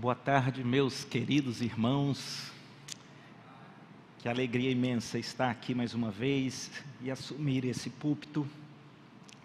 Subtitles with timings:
[0.00, 2.52] Boa tarde, meus queridos irmãos.
[4.20, 6.70] Que alegria imensa estar aqui mais uma vez
[7.02, 8.46] e assumir esse púlpito.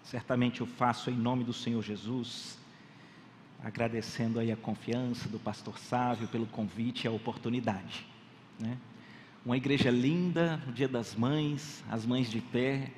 [0.04, 2.56] Certamente eu faço em nome do Senhor Jesus,
[3.64, 8.06] agradecendo aí a confiança do pastor Sávio pelo convite e a oportunidade.
[8.56, 8.78] Né?
[9.44, 12.92] Uma igreja linda, no Dia das Mães, as mães de pé,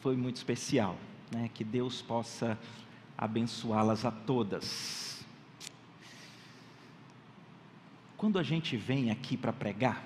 [0.00, 0.96] foi muito especial.
[1.34, 1.50] Né?
[1.52, 2.56] Que Deus possa
[3.18, 5.21] abençoá-las a todas.
[8.22, 10.00] Quando a gente vem aqui para pregar,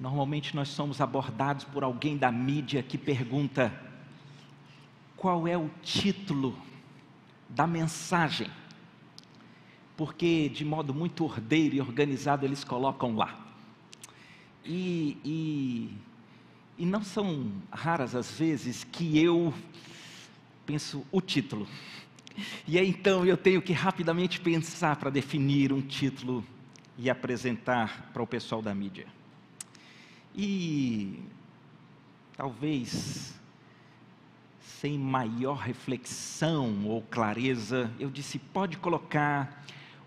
[0.00, 3.72] normalmente nós somos abordados por alguém da mídia que pergunta:
[5.16, 6.58] qual é o título
[7.48, 8.50] da mensagem?
[9.96, 13.38] Porque, de modo muito ordeiro e organizado, eles colocam lá.
[14.64, 15.96] E, e,
[16.76, 19.54] e não são raras as vezes que eu
[20.66, 21.68] penso o título.
[22.66, 26.44] E aí então eu tenho que rapidamente pensar para definir um título
[26.98, 29.06] e apresentar para o pessoal da mídia.
[30.34, 31.22] E
[32.36, 33.38] talvez
[34.80, 39.64] sem maior reflexão ou clareza, eu disse: pode colocar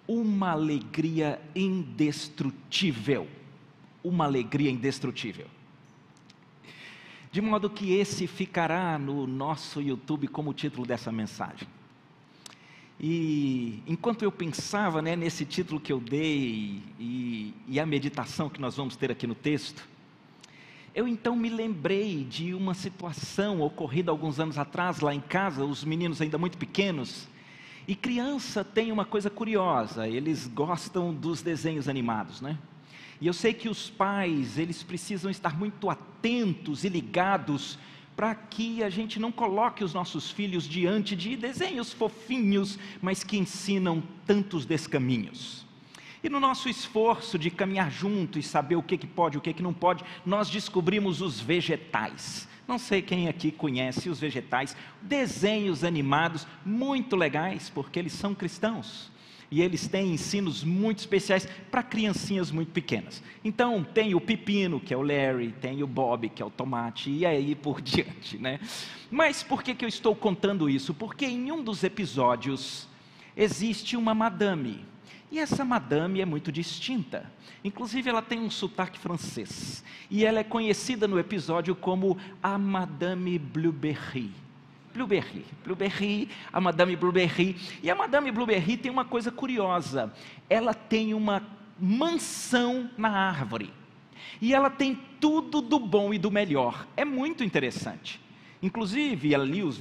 [0.07, 3.27] uma alegria indestrutível.
[4.03, 5.47] Uma alegria indestrutível.
[7.31, 11.67] De modo que esse ficará no nosso YouTube como título dessa mensagem.
[13.03, 18.61] E enquanto eu pensava né, nesse título que eu dei e, e a meditação que
[18.61, 19.89] nós vamos ter aqui no texto,
[20.93, 25.83] eu então me lembrei de uma situação ocorrida alguns anos atrás lá em casa, os
[25.83, 27.27] meninos ainda muito pequenos.
[27.87, 32.55] E criança tem uma coisa curiosa, eles gostam dos desenhos animados, né?
[33.19, 37.79] E eu sei que os pais, eles precisam estar muito atentos e ligados
[38.21, 43.35] para que a gente não coloque os nossos filhos diante de desenhos fofinhos, mas que
[43.35, 45.65] ensinam tantos descaminhos.
[46.23, 49.41] E no nosso esforço de caminhar junto e saber o que, que pode e o
[49.41, 52.47] que, que não pode, nós descobrimos os vegetais.
[52.67, 59.10] Não sei quem aqui conhece os vegetais, desenhos animados muito legais, porque eles são cristãos
[59.51, 63.21] e eles têm ensinos muito especiais para criancinhas muito pequenas.
[63.43, 67.11] Então, tem o pepino, que é o Larry, tem o Bob, que é o tomate,
[67.11, 68.61] e aí por diante, né?
[69.11, 70.93] Mas por que, que eu estou contando isso?
[70.93, 72.87] Porque em um dos episódios
[73.35, 74.85] existe uma madame,
[75.29, 77.31] e essa madame é muito distinta.
[77.63, 79.83] Inclusive, ela tem um sotaque francês.
[80.09, 84.31] E ela é conhecida no episódio como a Madame Blueberry.
[84.93, 85.45] Blueberry.
[85.63, 87.55] Blueberry, a Madame Blueberry.
[87.81, 90.13] E a Madame Blueberry tem uma coisa curiosa.
[90.49, 91.41] Ela tem uma
[91.79, 93.73] mansão na árvore.
[94.41, 96.87] E ela tem tudo do bom e do melhor.
[96.95, 98.19] É muito interessante.
[98.61, 99.77] Inclusive, ali os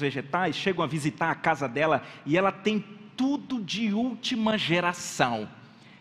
[0.00, 2.84] vegetais chegam a visitar a casa dela e ela tem
[3.16, 5.48] tudo de última geração.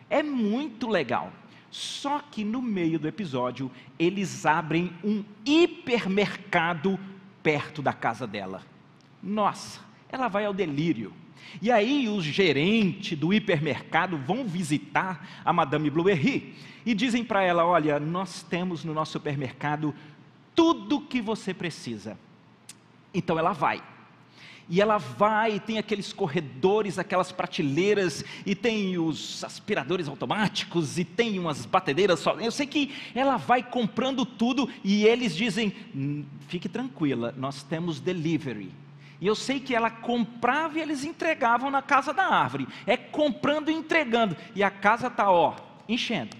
[0.09, 1.31] É muito legal.
[1.69, 6.99] Só que no meio do episódio, eles abrem um hipermercado
[7.43, 8.63] perto da casa dela.
[9.21, 11.13] Nossa, ela vai ao delírio.
[11.61, 16.55] E aí os gerentes do hipermercado vão visitar a Madame Blueberry
[16.85, 19.93] e dizem para ela: "Olha, nós temos no nosso supermercado
[20.55, 22.17] tudo que você precisa".
[23.13, 23.83] Então ela vai.
[24.69, 31.37] E ela vai, tem aqueles corredores, aquelas prateleiras, e tem os aspiradores automáticos, e tem
[31.37, 32.39] umas batedeiras só.
[32.39, 37.99] Eu sei que ela vai comprando tudo, e eles dizem: hum, fique tranquila, nós temos
[37.99, 38.71] delivery.
[39.19, 42.67] E eu sei que ela comprava e eles entregavam na casa da árvore.
[42.85, 44.35] É comprando e entregando.
[44.53, 45.55] E a casa está, ó,
[45.87, 46.35] enchendo.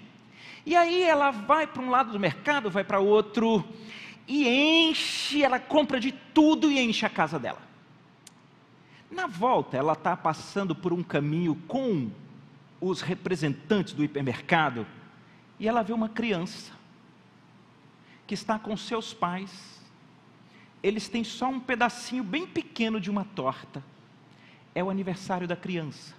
[0.66, 3.64] E aí ela vai para um lado do mercado, vai para outro,
[4.28, 7.73] e enche, ela compra de tudo e enche a casa dela.
[9.14, 12.10] Na volta, ela está passando por um caminho com
[12.82, 14.88] os representantes do hipermercado
[15.60, 16.74] e ela vê uma criança
[18.26, 19.80] que está com seus pais.
[20.82, 23.84] Eles têm só um pedacinho bem pequeno de uma torta.
[24.74, 26.16] É o aniversário da criança.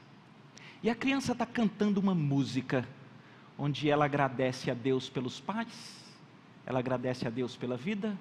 [0.80, 2.88] E a criança está cantando uma música
[3.58, 6.04] onde ela agradece a Deus pelos pais,
[6.64, 8.16] ela agradece a Deus pela vida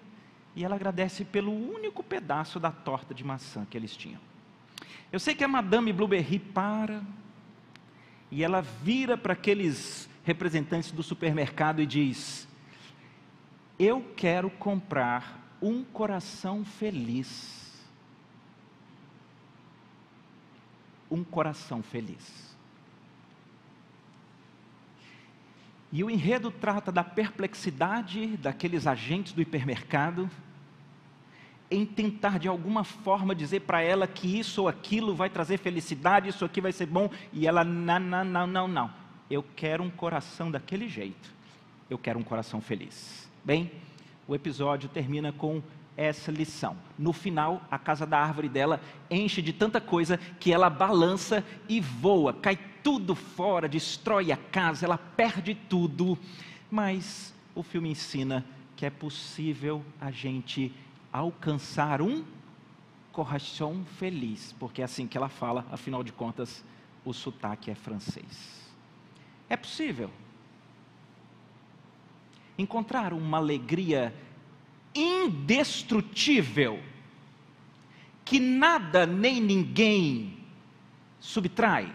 [0.56, 4.33] e ela agradece pelo único pedaço da torta de maçã que eles tinham.
[5.14, 7.04] Eu sei que a Madame Blueberry para
[8.32, 12.48] e ela vira para aqueles representantes do supermercado e diz:
[13.78, 17.80] Eu quero comprar um coração feliz.
[21.12, 22.58] Um coração feliz.
[25.92, 30.28] E o enredo trata da perplexidade daqueles agentes do hipermercado
[31.74, 36.30] em tentar de alguma forma dizer para ela que isso ou aquilo vai trazer felicidade,
[36.30, 38.92] isso aqui vai ser bom, e ela, não, não, não, não, não.
[39.30, 41.34] Eu quero um coração daquele jeito.
[41.90, 43.30] Eu quero um coração feliz.
[43.44, 43.72] Bem,
[44.28, 45.62] o episódio termina com
[45.98, 46.76] essa lição.
[46.98, 48.80] No final, a casa da árvore dela
[49.10, 54.86] enche de tanta coisa que ela balança e voa, cai tudo fora, destrói a casa,
[54.86, 56.18] ela perde tudo.
[56.70, 60.72] Mas o filme ensina que é possível a gente
[61.14, 62.26] alcançar um
[63.12, 66.66] coração feliz, porque é assim que ela fala, afinal de contas,
[67.06, 68.74] o sotaque é francês.
[69.48, 70.10] É possível
[72.58, 74.14] encontrar uma alegria
[74.96, 76.82] indestrutível,
[78.26, 80.40] que nada nem ninguém
[81.20, 81.94] subtrai.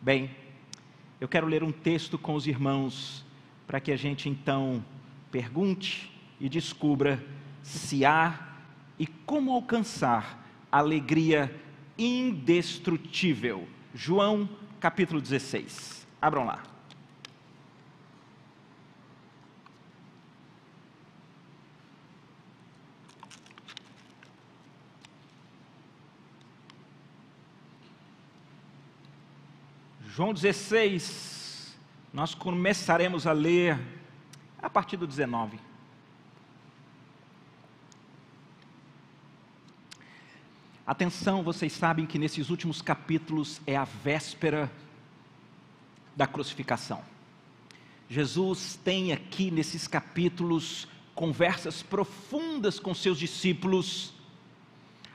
[0.00, 0.30] Bem,
[1.20, 3.24] eu quero ler um texto com os irmãos,
[3.66, 4.84] para que a gente então
[5.30, 7.24] pergunte e descubra
[7.68, 8.48] se há
[8.98, 10.42] e como alcançar
[10.72, 11.54] alegria
[11.98, 13.68] indestrutível.
[13.94, 14.48] João
[14.80, 16.06] capítulo 16.
[16.20, 16.62] Abram lá.
[30.06, 31.78] João 16,
[32.12, 33.78] nós começaremos a ler
[34.60, 35.67] a partir do 19.
[40.88, 44.72] Atenção, vocês sabem que nesses últimos capítulos é a véspera
[46.16, 47.02] da crucificação.
[48.08, 54.14] Jesus tem aqui nesses capítulos conversas profundas com seus discípulos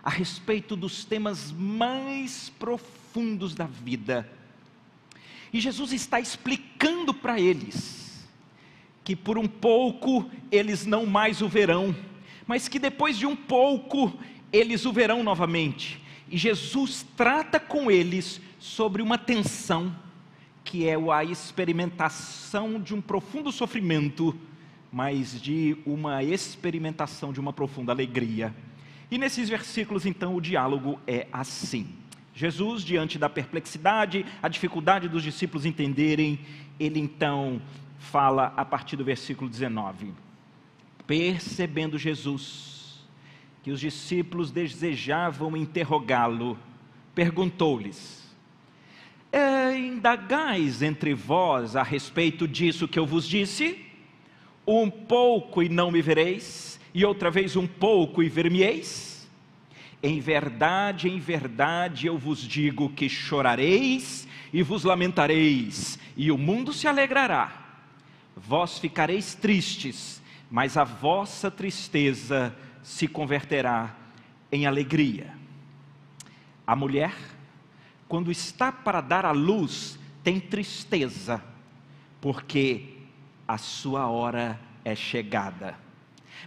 [0.04, 4.30] a respeito dos temas mais profundos da vida.
[5.52, 8.24] E Jesus está explicando para eles
[9.04, 11.96] que por um pouco eles não mais o verão,
[12.46, 14.14] mas que depois de um pouco
[14.54, 16.00] eles o verão novamente.
[16.30, 19.94] E Jesus trata com eles sobre uma tensão,
[20.64, 24.34] que é a experimentação de um profundo sofrimento,
[24.92, 28.56] mas de uma experimentação de uma profunda alegria.
[29.10, 31.88] E nesses versículos, então, o diálogo é assim.
[32.34, 36.40] Jesus, diante da perplexidade, a dificuldade dos discípulos entenderem,
[36.80, 37.62] ele então
[38.00, 40.14] fala a partir do versículo 19:
[41.06, 42.73] Percebendo Jesus,
[43.64, 46.60] que os discípulos desejavam interrogá-lo,
[47.16, 48.30] perguntou-lhes:
[49.32, 53.80] é, Indagais entre vós a respeito disso que eu vos disse?
[54.68, 59.30] Um pouco e não me vereis, e outra vez um pouco e ver-me-eis?
[60.02, 66.74] Em verdade, em verdade eu vos digo que chorareis e vos lamentareis, e o mundo
[66.74, 67.78] se alegrará.
[68.36, 70.22] Vós ficareis tristes,
[70.52, 73.96] mas a vossa tristeza se converterá
[74.52, 75.34] em alegria.
[76.68, 77.16] A mulher,
[78.08, 81.44] quando está para dar à luz, tem tristeza,
[82.22, 82.98] porque
[83.48, 85.78] a sua hora é chegada.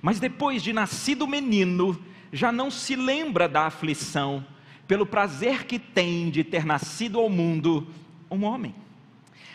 [0.00, 2.00] Mas depois de nascido o menino,
[2.32, 4.44] já não se lembra da aflição,
[4.86, 7.88] pelo prazer que tem de ter nascido ao mundo
[8.30, 8.74] um homem.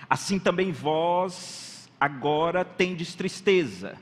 [0.10, 3.98] Assim também vós agora tendes tristeza,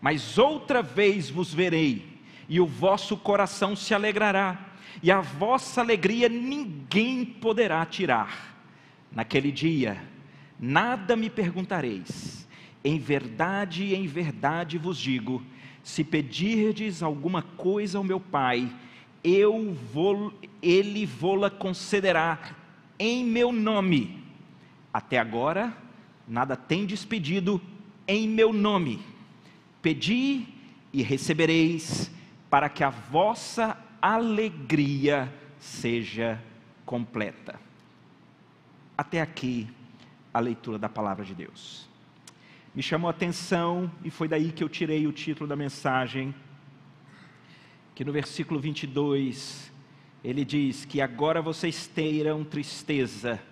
[0.00, 2.13] mas outra vez vos verei
[2.48, 8.54] e o vosso coração se alegrará, e a vossa alegria ninguém poderá tirar.
[9.10, 10.02] Naquele dia,
[10.58, 12.46] nada me perguntareis,
[12.82, 15.42] em verdade, em verdade vos digo:
[15.82, 18.70] se pedirdes alguma coisa ao meu Pai,
[19.22, 20.32] eu vou,
[20.62, 22.38] ele vô-la concederá
[22.98, 24.22] em meu nome.
[24.92, 25.76] Até agora,
[26.28, 27.60] nada tendes pedido
[28.06, 29.00] em meu nome.
[29.80, 30.46] Pedi
[30.92, 32.10] e recebereis,
[32.54, 36.40] para que a vossa alegria seja
[36.86, 37.58] completa.
[38.96, 39.66] Até aqui
[40.32, 41.88] a leitura da palavra de Deus.
[42.72, 46.32] Me chamou a atenção e foi daí que eu tirei o título da mensagem,
[47.92, 49.72] que no versículo 22
[50.22, 53.42] ele diz que agora vocês terão tristeza,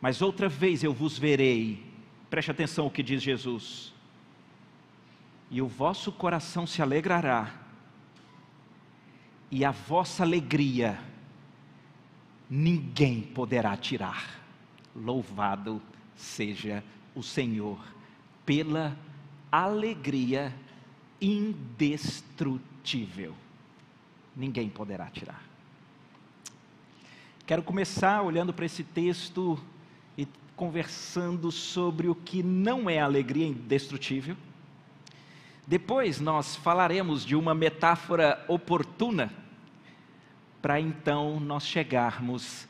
[0.00, 1.84] mas outra vez eu vos verei.
[2.30, 3.95] Preste atenção ao que diz Jesus
[5.50, 7.54] e o vosso coração se alegrará,
[9.50, 10.98] e a vossa alegria
[12.50, 14.40] ninguém poderá tirar.
[14.94, 15.80] Louvado
[16.16, 16.84] seja
[17.14, 17.78] o Senhor
[18.44, 18.94] pela
[19.50, 20.54] alegria
[21.20, 23.34] indestrutível.
[24.34, 25.42] Ninguém poderá tirar.
[27.46, 29.56] Quero começar olhando para esse texto
[30.18, 30.26] e
[30.56, 34.36] conversando sobre o que não é alegria indestrutível
[35.66, 39.32] Depois nós falaremos de uma metáfora oportuna
[40.62, 42.68] para então nós chegarmos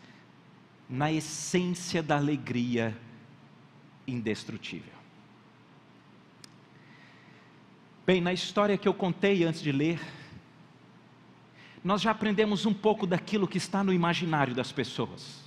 [0.89, 2.97] na essência da alegria
[4.07, 4.95] indestrutível.
[8.07, 10.01] Bem, na história que eu contei antes de ler,
[11.83, 15.46] nós já aprendemos um pouco daquilo que está no imaginário das pessoas.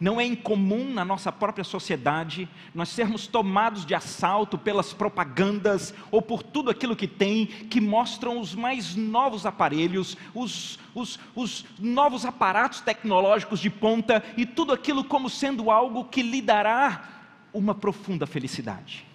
[0.00, 6.20] Não é incomum na nossa própria sociedade nós sermos tomados de assalto pelas propagandas ou
[6.20, 12.24] por tudo aquilo que tem, que mostram os mais novos aparelhos, os, os, os novos
[12.24, 17.08] aparatos tecnológicos de ponta e tudo aquilo como sendo algo que lhe dará
[17.52, 19.05] uma profunda felicidade.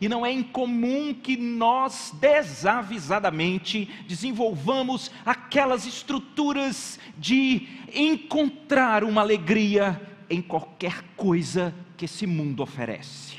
[0.00, 10.40] E não é incomum que nós desavisadamente desenvolvamos aquelas estruturas de encontrar uma alegria em
[10.40, 13.36] qualquer coisa que esse mundo oferece.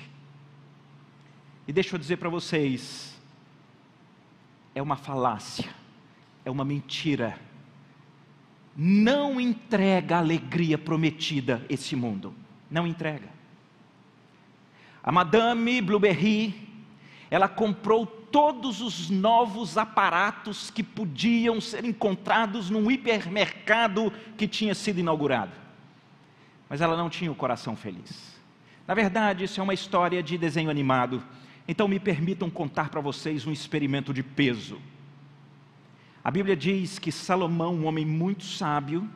[1.67, 3.19] E deixa eu dizer para vocês,
[4.75, 5.69] é uma falácia,
[6.45, 7.39] é uma mentira.
[8.75, 12.35] Não entrega a alegria prometida esse mundo,
[12.69, 13.40] não entrega.
[15.03, 16.53] A Madame Blueberry,
[17.29, 24.99] ela comprou todos os novos aparatos que podiam ser encontrados num hipermercado que tinha sido
[24.99, 25.51] inaugurado.
[26.69, 28.39] Mas ela não tinha o coração feliz.
[28.87, 31.21] Na verdade, isso é uma história de desenho animado.
[31.67, 34.79] Então me permitam contar para vocês um experimento de peso.
[36.23, 39.09] A Bíblia diz que Salomão, um homem muito sábio,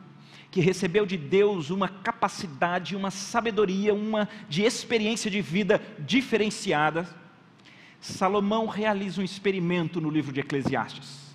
[0.56, 7.06] que recebeu de Deus uma capacidade, uma sabedoria, uma de experiência de vida diferenciada,
[8.00, 11.26] Salomão realiza um experimento no livro de Eclesiastes.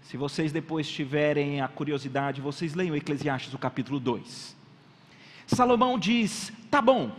[0.00, 4.56] Se vocês depois tiverem a curiosidade, vocês leiam Eclesiastes, o capítulo 2.
[5.46, 7.14] Salomão diz: tá bom,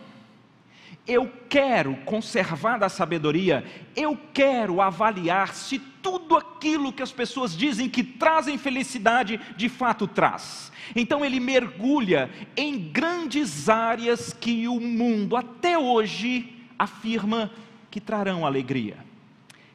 [1.10, 7.90] eu quero conservar da sabedoria, eu quero avaliar se tudo aquilo que as pessoas dizem
[7.90, 10.72] que trazem felicidade, de fato traz.
[10.96, 17.52] Então ele mergulha em grandes áreas que o mundo até hoje afirma
[17.90, 18.98] que trarão alegria.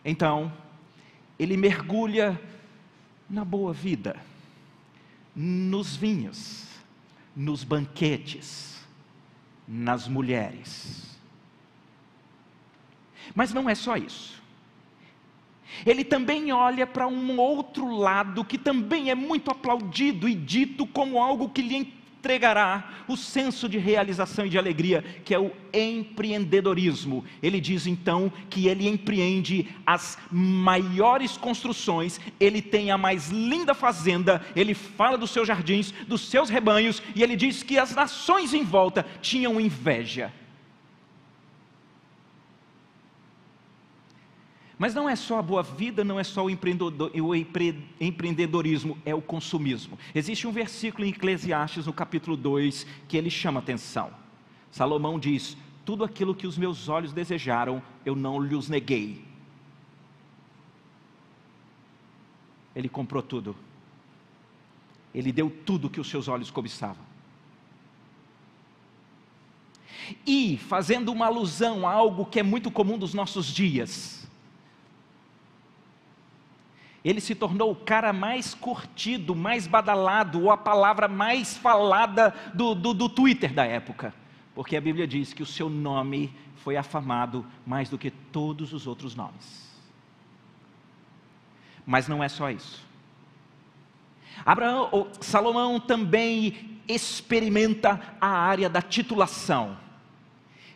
[0.04, 0.52] Então,
[1.36, 2.40] ele mergulha
[3.28, 4.16] na boa vida,
[5.34, 6.68] nos vinhos,
[7.34, 8.80] nos banquetes,
[9.66, 11.03] nas mulheres.
[13.34, 14.44] Mas não é só isso
[15.84, 21.20] ele também olha para um outro lado que também é muito aplaudido e dito como
[21.20, 27.22] algo que lhe entregará o senso de realização e de alegria, que é o empreendedorismo.
[27.42, 34.40] Ele diz então que ele empreende as maiores construções, ele tem a mais linda fazenda,
[34.56, 38.64] ele fala dos seus jardins, dos seus rebanhos, e ele diz que as nações em
[38.64, 40.32] volta tinham inveja
[44.84, 49.98] Mas não é só a boa vida, não é só o, empreendedorismo, é o consumismo.
[50.14, 54.10] Existe um versículo em Eclesiastes, no capítulo 2, que ele chama atenção.
[54.70, 59.24] Salomão diz: Tudo aquilo que os meus olhos desejaram, eu não lhes neguei.
[62.76, 63.56] Ele comprou tudo.
[65.14, 67.06] Ele deu tudo que os seus olhos cobiçavam.
[70.26, 74.24] E, fazendo uma alusão a algo que é muito comum dos nossos dias,
[77.04, 82.75] ele se tornou o cara mais curtido, mais badalado, ou a palavra mais falada do,
[82.75, 84.14] do, do Twitter da época.
[84.54, 88.87] Porque a Bíblia diz que o seu nome foi afamado mais do que todos os
[88.87, 89.64] outros nomes.
[91.84, 92.82] Mas não é só isso.
[94.46, 99.76] Abraão, Salomão também experimenta a área da titulação.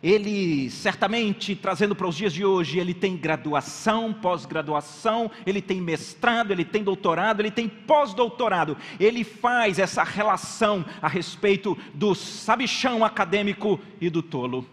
[0.01, 6.53] Ele, certamente, trazendo para os dias de hoje, ele tem graduação, pós-graduação, ele tem mestrado,
[6.53, 8.77] ele tem doutorado, ele tem pós-doutorado.
[9.01, 14.65] Ele faz essa relação a respeito do sabichão acadêmico e do tolo.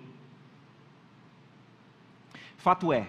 [2.58, 3.08] Fato é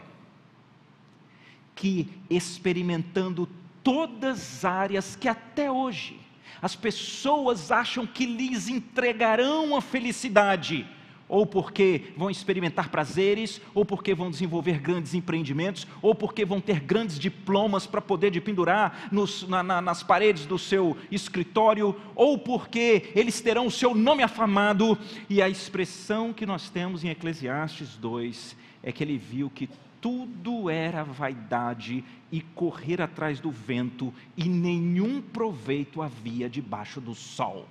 [1.75, 3.47] que, experimentando
[3.83, 6.19] todas as áreas que até hoje
[6.61, 10.87] as pessoas acham que lhes entregarão a felicidade,
[11.29, 16.81] ou porque vão experimentar prazeres, ou porque vão desenvolver grandes empreendimentos, ou porque vão ter
[16.81, 22.39] grandes diplomas para poder de pendurar nos, na, na, nas paredes do seu escritório, ou
[22.39, 24.99] porque eles terão o seu nome afamado.
[25.29, 29.69] E a expressão que nós temos em Eclesiastes 2 é que ele viu que
[30.01, 37.67] tudo era vaidade e correr atrás do vento, e nenhum proveito havia debaixo do sol.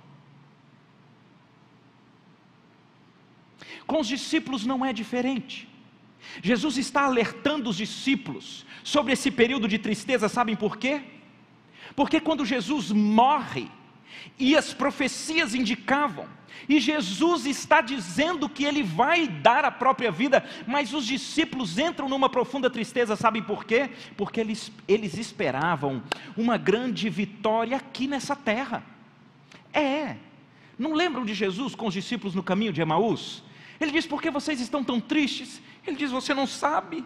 [3.86, 5.68] Com os discípulos não é diferente.
[6.42, 11.02] Jesus está alertando os discípulos sobre esse período de tristeza, sabem por quê?
[11.94, 13.70] Porque quando Jesus morre,
[14.38, 16.28] e as profecias indicavam,
[16.68, 22.08] e Jesus está dizendo que ele vai dar a própria vida, mas os discípulos entram
[22.08, 23.90] numa profunda tristeza, sabem por quê?
[24.16, 26.02] Porque eles, eles esperavam
[26.36, 28.84] uma grande vitória aqui nessa terra.
[29.72, 30.16] É,
[30.78, 33.44] não lembram de Jesus com os discípulos no caminho de Emaús?
[33.80, 35.60] Ele diz: Por que vocês estão tão tristes?
[35.86, 37.04] Ele diz: Você não sabe.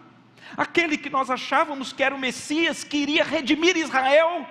[0.57, 4.45] Aquele que nós achávamos que era o Messias, que iria redimir Israel,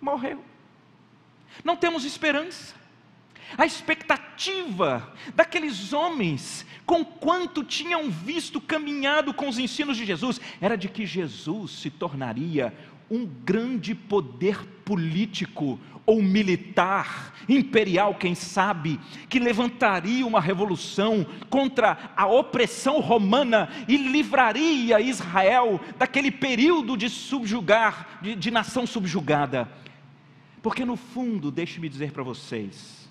[0.00, 0.42] morreu.
[1.64, 2.74] Não temos esperança.
[3.58, 10.76] A expectativa daqueles homens, com quanto tinham visto caminhado com os ensinos de Jesus, era
[10.76, 12.72] de que Jesus se tornaria
[13.10, 18.98] um grande poder político ou militar, imperial, quem sabe,
[19.28, 28.18] que levantaria uma revolução contra a opressão romana e livraria Israel daquele período de subjugar,
[28.22, 29.70] de, de nação subjugada.
[30.62, 33.08] Porque no fundo, deixe-me dizer para vocês,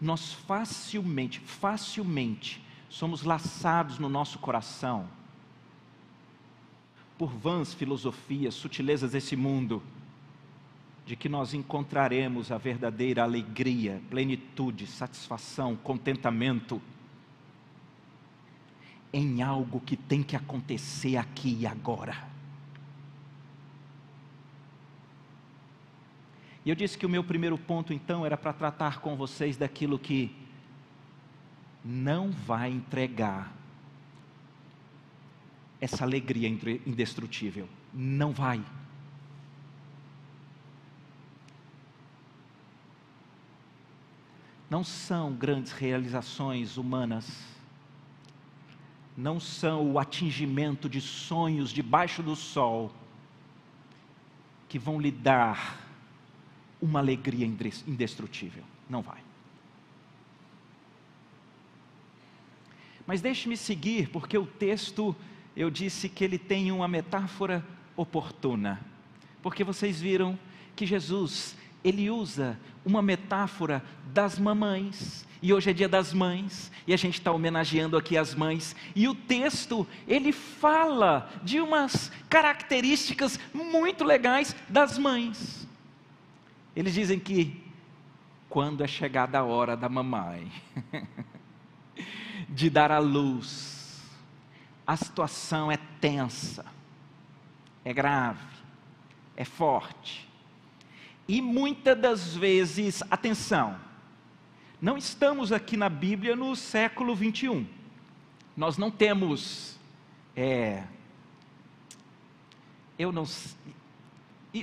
[0.00, 5.08] nós facilmente, facilmente somos laçados no nosso coração
[7.16, 9.82] por vãs filosofias, sutilezas desse mundo,
[11.06, 16.80] de que nós encontraremos a verdadeira alegria, plenitude, satisfação, contentamento
[19.12, 22.34] em algo que tem que acontecer aqui e agora.
[26.64, 29.98] E eu disse que o meu primeiro ponto então era para tratar com vocês daquilo
[29.98, 30.34] que
[31.84, 33.52] não vai entregar
[35.84, 37.68] essa alegria indestrutível.
[37.92, 38.64] Não vai.
[44.70, 47.30] Não são grandes realizações humanas,
[49.16, 52.90] não são o atingimento de sonhos debaixo do sol
[54.68, 55.78] que vão lhe dar
[56.80, 58.64] uma alegria indestrutível.
[58.88, 59.22] Não vai.
[63.06, 65.14] Mas deixe-me seguir, porque o texto,
[65.56, 67.64] eu disse que ele tem uma metáfora
[67.96, 68.80] oportuna.
[69.42, 70.38] Porque vocês viram
[70.74, 75.26] que Jesus, ele usa uma metáfora das mamães.
[75.40, 78.74] E hoje é dia das mães, e a gente está homenageando aqui as mães.
[78.96, 85.68] E o texto, ele fala de umas características muito legais das mães.
[86.74, 87.62] Eles dizem que
[88.48, 90.50] quando é chegada a hora da mamãe
[92.48, 93.73] de dar à luz,
[94.86, 96.64] a situação é tensa,
[97.84, 98.40] é grave,
[99.36, 100.28] é forte.
[101.26, 103.76] E muitas das vezes, atenção,
[104.80, 107.66] não estamos aqui na Bíblia no século 21.
[108.56, 109.78] Nós não temos,
[110.36, 110.84] é,
[112.98, 113.24] eu não,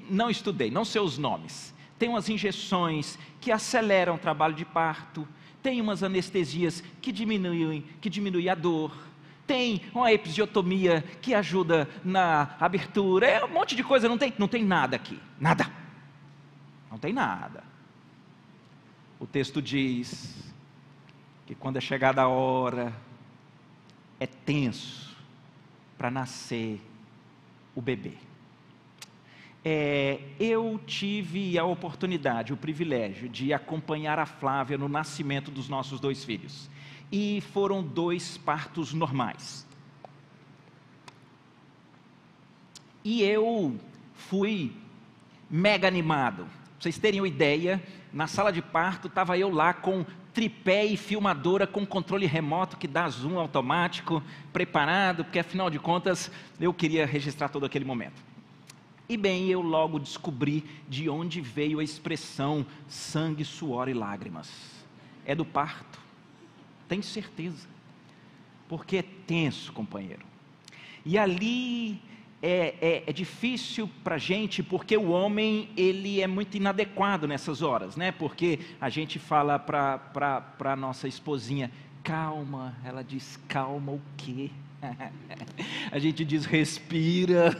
[0.09, 5.27] não estudei, não sei os nomes tem umas injeções que aceleram o trabalho de parto,
[5.61, 8.91] tem umas anestesias que diminuem, que diminuem a dor,
[9.45, 14.47] tem uma episiotomia que ajuda na abertura, é um monte de coisa, não tem, não
[14.47, 15.69] tem nada aqui, nada.
[16.89, 17.63] Não tem nada.
[19.19, 20.51] O texto diz
[21.45, 22.93] que quando é chegada a hora,
[24.19, 25.15] é tenso
[25.97, 26.81] para nascer
[27.75, 28.17] o bebê
[29.63, 35.99] é, eu tive a oportunidade, o privilégio de acompanhar a Flávia no nascimento dos nossos
[35.99, 36.69] dois filhos.
[37.11, 39.67] E foram dois partos normais.
[43.03, 43.79] E eu
[44.13, 44.73] fui
[45.49, 46.45] mega animado.
[46.45, 50.95] Pra vocês terem uma ideia, na sala de parto estava eu lá com tripé e
[50.95, 57.05] filmadora com controle remoto que dá zoom automático, preparado, porque afinal de contas eu queria
[57.05, 58.21] registrar todo aquele momento.
[59.09, 64.49] E bem, eu logo descobri de onde veio a expressão sangue, suor e lágrimas.
[65.25, 65.99] É do parto.
[66.91, 67.69] Tenho certeza.
[68.67, 70.25] Porque é tenso, companheiro.
[71.05, 72.01] E ali
[72.41, 77.61] é, é, é difícil para a gente, porque o homem ele é muito inadequado nessas
[77.61, 78.11] horas, né?
[78.11, 81.71] Porque a gente fala para a nossa esposinha,
[82.03, 84.51] calma, ela diz calma o quê?
[85.89, 87.57] a gente diz respira,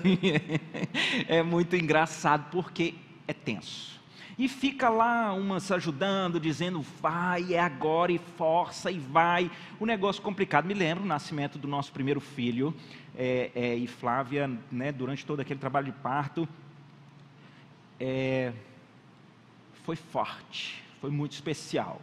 [1.25, 4.00] é muito engraçado porque é tenso.
[4.37, 9.51] E fica lá umas ajudando, dizendo vai, é agora, e força, e vai.
[9.79, 10.65] O negócio complicado.
[10.65, 12.73] Me lembro o nascimento do nosso primeiro filho,
[13.15, 16.47] é, é, e Flávia, né, durante todo aquele trabalho de parto,
[17.99, 18.53] é,
[19.83, 22.01] foi forte, foi muito especial.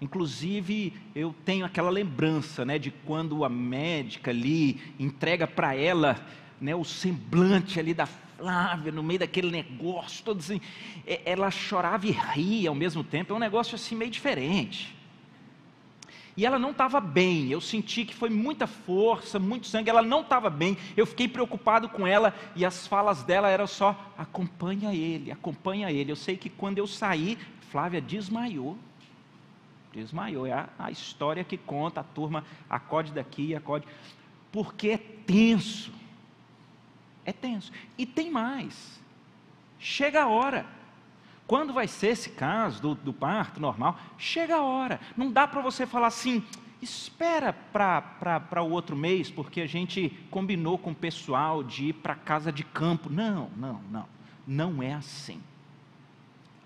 [0.00, 6.16] Inclusive, eu tenho aquela lembrança né, de quando a médica ali entrega para ela
[6.60, 8.06] né, o semblante ali da
[8.38, 10.60] Flávia, no meio daquele negócio, todo assim,
[11.24, 14.96] ela chorava e ria ao mesmo tempo, é um negócio assim meio diferente.
[16.36, 20.20] E ela não estava bem, eu senti que foi muita força, muito sangue, ela não
[20.20, 25.32] estava bem, eu fiquei preocupado com ela e as falas dela eram só: acompanha ele,
[25.32, 26.12] acompanha ele.
[26.12, 27.36] Eu sei que quando eu saí,
[27.70, 28.78] Flávia desmaiou
[29.92, 30.46] desmaiou.
[30.46, 33.86] É a, a história que conta, a turma acode daqui, acode.
[34.52, 35.92] Porque é tenso.
[37.28, 37.70] É tenso.
[37.98, 38.98] E tem mais.
[39.78, 40.64] Chega a hora.
[41.46, 44.00] Quando vai ser esse caso do, do parto normal?
[44.16, 44.98] Chega a hora.
[45.14, 46.42] Não dá para você falar assim,
[46.80, 52.14] espera para o outro mês, porque a gente combinou com o pessoal de ir para
[52.14, 53.10] casa de campo.
[53.10, 54.06] Não, não, não.
[54.46, 55.42] Não é assim.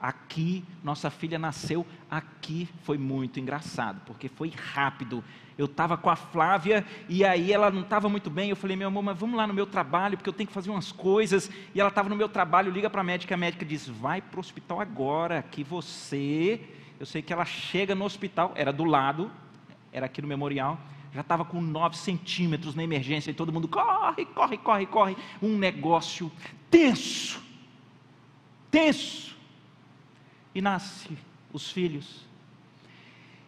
[0.00, 5.24] Aqui, nossa filha nasceu aqui, foi muito engraçado, porque foi rápido.
[5.62, 8.50] Eu estava com a Flávia e aí ela não estava muito bem.
[8.50, 10.70] Eu falei, meu amor, mas vamos lá no meu trabalho, porque eu tenho que fazer
[10.70, 11.48] umas coisas.
[11.72, 14.38] E ela estava no meu trabalho, liga para a médica, a médica diz: vai para
[14.38, 16.60] o hospital agora, que você.
[16.98, 19.30] Eu sei que ela chega no hospital, era do lado,
[19.92, 20.80] era aqui no memorial,
[21.12, 25.16] já estava com 9 centímetros na emergência e todo mundo corre, corre, corre, corre.
[25.40, 26.30] Um negócio
[26.70, 27.40] tenso,
[28.70, 29.36] tenso
[30.54, 31.16] e nasce
[31.52, 32.31] os filhos.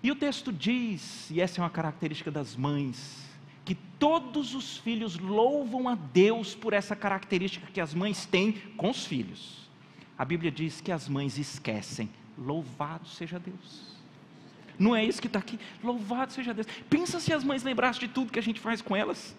[0.04, 3.24] E o texto diz, e essa é uma característica das mães,
[3.64, 8.90] que todos os filhos louvam a Deus por essa característica que as mães têm com
[8.90, 9.66] os filhos.
[10.18, 12.10] A Bíblia diz que as mães esquecem.
[12.36, 13.96] Louvado seja Deus.
[14.78, 15.58] Não é isso que está aqui?
[15.82, 16.66] Louvado seja Deus.
[16.90, 19.34] Pensa se as mães lembrassem de tudo que a gente faz com elas.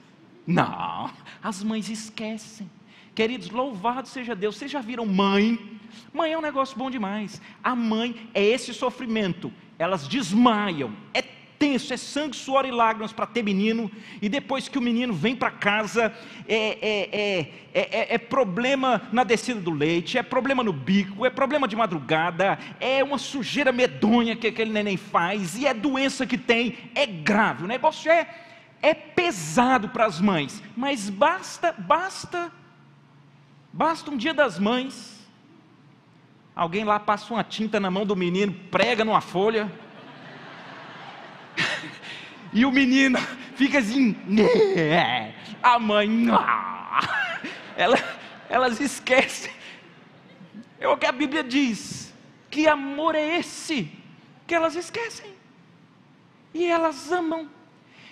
[0.48, 2.68] Não, as mães esquecem.
[3.14, 4.56] Queridos, louvado seja Deus.
[4.56, 5.75] Vocês já viram mãe?
[6.14, 7.42] Mãe é um negócio bom demais.
[7.64, 9.52] A mãe é esse sofrimento.
[9.78, 10.94] Elas desmaiam.
[11.14, 11.22] É
[11.58, 13.90] tenso, é sangue, suor e lágrimas para ter menino,
[14.22, 16.14] e depois que o menino vem para casa,
[16.50, 21.66] é, é, é, é, problema na descida do leite, é problema no bico, é problema
[21.66, 26.78] de madrugada, é uma sujeira medonha que aquele neném faz, e é doença que tem,
[26.94, 28.28] é grave, o negócio é,
[28.82, 32.52] é pesado para as mães, mas basta, basta
[33.76, 35.15] Basta um dia das mães,
[36.56, 39.72] alguém lá passa uma tinta na mão do menino, prega numa folha,
[42.54, 43.20] e o menino
[43.56, 45.36] fica assim, né?
[45.62, 46.28] a mãe,
[47.76, 47.98] ela,
[48.50, 49.52] elas esquecem.
[50.80, 52.14] É o que a Bíblia diz,
[52.50, 53.92] que amor é esse?
[54.48, 55.34] Que elas esquecem,
[56.54, 57.50] e elas amam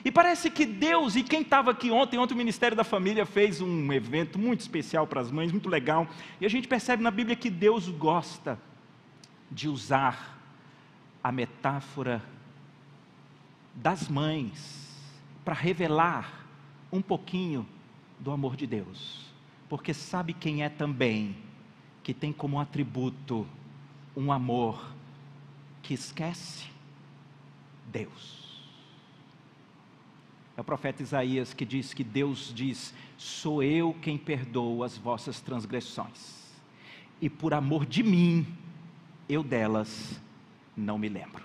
[0.05, 3.61] e parece que Deus, e quem estava aqui ontem, ontem o Ministério da Família fez
[3.61, 6.07] um evento muito especial para as mães, muito legal,
[6.41, 8.59] e a gente percebe na Bíblia que Deus gosta
[9.49, 10.37] de usar
[11.23, 12.21] a metáfora
[13.73, 14.91] das mães
[15.45, 16.45] para revelar
[16.91, 17.65] um pouquinho
[18.19, 19.33] do amor de Deus,
[19.69, 21.35] porque sabe quem é também
[22.03, 23.47] que tem como atributo
[24.15, 24.93] um amor
[25.81, 26.67] que esquece?
[27.91, 28.42] Deus.
[30.55, 35.41] É o profeta Isaías que diz que Deus diz: Sou eu quem perdoo as vossas
[35.41, 36.51] transgressões,
[37.19, 38.45] e por amor de mim,
[39.27, 40.21] eu delas
[40.77, 41.43] não me lembro.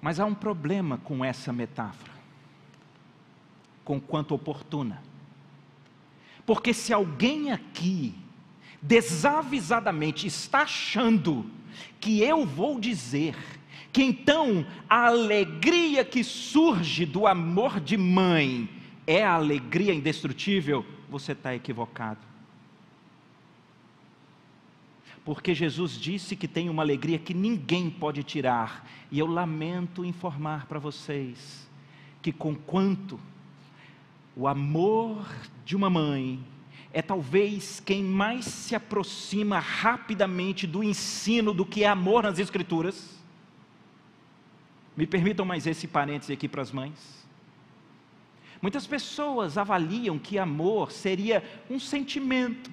[0.00, 2.12] Mas há um problema com essa metáfora,
[3.84, 5.02] com quanto oportuna.
[6.46, 8.14] Porque se alguém aqui
[8.80, 11.44] desavisadamente está achando
[12.00, 13.36] que eu vou dizer
[13.92, 18.68] que então a alegria que surge do amor de mãe
[19.06, 22.20] é a alegria indestrutível, você está equivocado.
[25.24, 30.66] Porque Jesus disse que tem uma alegria que ninguém pode tirar, e eu lamento informar
[30.66, 31.68] para vocês
[32.22, 33.18] que, com quanto
[34.36, 35.26] o amor
[35.64, 36.42] de uma mãe
[36.92, 43.18] é talvez quem mais se aproxima rapidamente do ensino do que é amor nas Escrituras.
[44.96, 47.26] Me permitam mais esse parêntese aqui para as mães.
[48.60, 52.70] Muitas pessoas avaliam que amor seria um sentimento,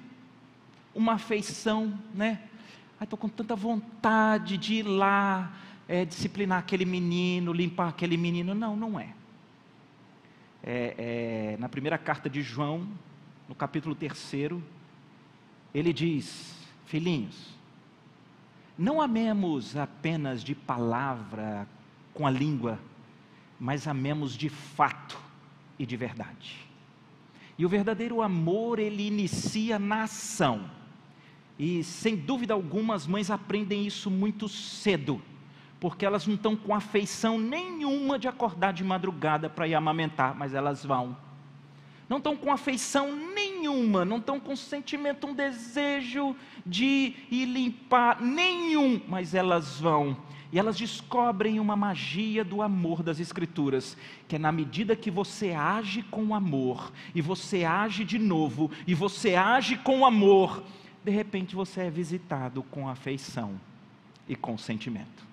[0.93, 2.41] uma afeição, né?
[2.99, 5.54] Estou com tanta vontade de ir lá,
[5.88, 8.56] é, disciplinar aquele menino, limpar aquele menino.
[8.56, 9.13] Não, não é.
[10.63, 12.88] é, é na primeira carta de João,
[13.47, 14.51] no capítulo 3,
[15.73, 16.55] ele diz:
[16.86, 17.55] Filhinhos,
[18.77, 21.67] não amemos apenas de palavra
[22.13, 22.79] com a língua,
[23.60, 25.19] mas amemos de fato
[25.77, 26.65] e de verdade.
[27.58, 30.69] E o verdadeiro amor, ele inicia na ação.
[31.58, 35.21] E sem dúvida alguma, as mães aprendem isso muito cedo,
[35.79, 40.53] porque elas não estão com afeição nenhuma de acordar de madrugada para ir amamentar, mas
[40.53, 41.15] elas vão.
[42.10, 43.15] Não estão com afeição
[43.55, 50.17] nenhuma, não estão com sentimento, um desejo de ir limpar, nenhum, mas elas vão.
[50.51, 55.51] E elas descobrem uma magia do amor das Escrituras, que é na medida que você
[55.51, 60.63] age com amor, e você age de novo, e você age com amor,
[61.03, 63.59] de repente você é visitado com afeição
[64.27, 65.25] e com sentimento.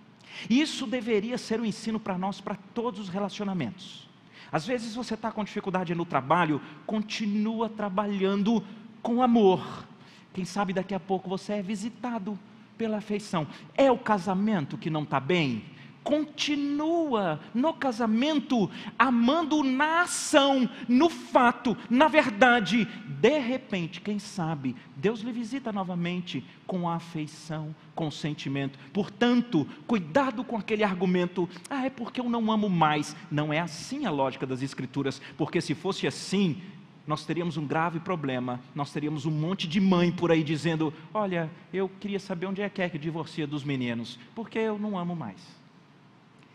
[0.49, 4.09] Isso deveria ser um ensino para nós, para todos os relacionamentos.
[4.53, 8.63] Às vezes você está com dificuldade no trabalho, continua trabalhando
[9.03, 9.87] com amor.
[10.35, 12.39] Quem sabe daqui a pouco você é visitado
[12.77, 13.47] pela afeição.
[13.75, 15.65] É o casamento que não está bem?
[16.03, 22.87] Continua no casamento, amando na ação, no fato, na verdade.
[23.07, 28.79] De repente, quem sabe, Deus lhe visita novamente com afeição, com sentimento.
[28.93, 33.17] Portanto, cuidado com aquele argumento: ah, é porque eu não amo mais.
[33.31, 36.61] Não é assim a lógica das Escrituras, porque se fosse assim,
[37.07, 38.61] nós teríamos um grave problema.
[38.75, 42.69] Nós teríamos um monte de mãe por aí dizendo: Olha, eu queria saber onde é
[42.69, 45.62] que é que divorcia dos meninos, porque eu não amo mais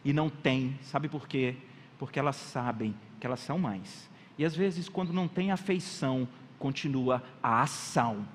[0.07, 1.57] e não tem, sabe por quê?
[1.99, 4.09] Porque elas sabem que elas são mães.
[4.37, 6.25] E às vezes, quando não tem afeição,
[6.57, 8.25] continua a ação.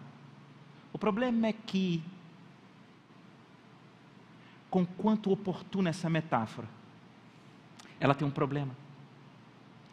[0.92, 2.04] O problema é que,
[4.68, 6.68] com quanto oportuna essa metáfora,
[7.98, 8.76] ela tem um problema.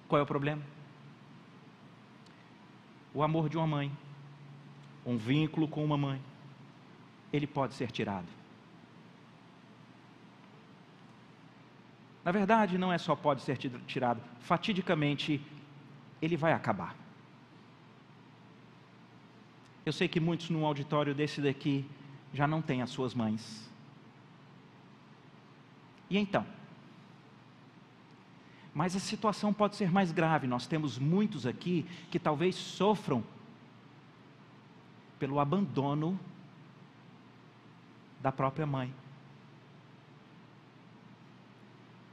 [0.10, 0.62] Qual é o problema?
[3.14, 3.90] O amor de uma mãe,
[5.06, 6.22] um vínculo com uma mãe,
[7.32, 8.39] ele pode ser tirado.
[12.30, 15.42] Na verdade, não é só pode ser tirado, fatidicamente
[16.22, 16.96] ele vai acabar.
[19.84, 21.90] Eu sei que muitos num auditório desse daqui
[22.32, 23.68] já não têm as suas mães.
[26.08, 26.46] E então?
[28.76, 30.46] Mas a situação pode ser mais grave.
[30.46, 33.24] Nós temos muitos aqui que talvez sofram
[35.18, 36.20] pelo abandono
[38.22, 38.94] da própria mãe.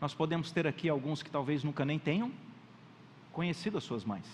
[0.01, 2.33] Nós podemos ter aqui alguns que talvez nunca nem tenham
[3.33, 4.27] conhecido as suas mães.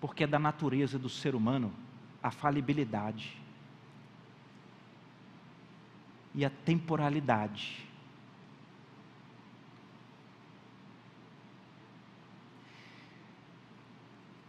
[0.00, 1.72] Porque é da natureza do ser humano
[2.22, 3.36] a falibilidade
[6.34, 7.86] e a temporalidade.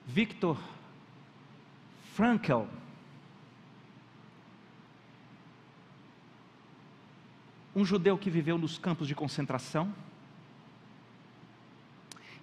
[0.06, 0.60] Victor
[2.14, 2.66] Frankl
[7.76, 9.94] um judeu que viveu nos campos de concentração.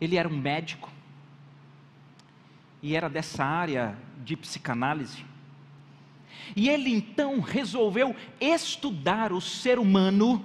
[0.00, 0.90] Ele era um médico
[2.82, 5.24] e era dessa área de psicanálise.
[6.56, 10.44] E ele então resolveu estudar o ser humano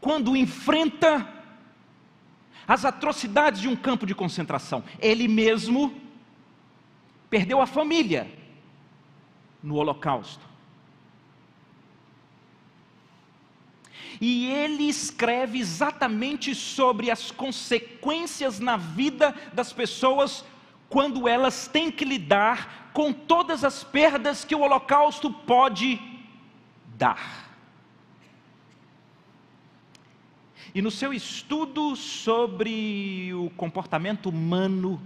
[0.00, 1.26] quando enfrenta
[2.66, 4.84] as atrocidades de um campo de concentração.
[5.00, 5.94] Ele mesmo
[7.30, 8.30] perdeu a família
[9.62, 10.47] no Holocausto.
[14.20, 20.44] E ele escreve exatamente sobre as consequências na vida das pessoas
[20.88, 26.00] quando elas têm que lidar com todas as perdas que o Holocausto pode
[26.96, 27.48] dar.
[30.74, 35.00] E no seu estudo sobre o comportamento humano,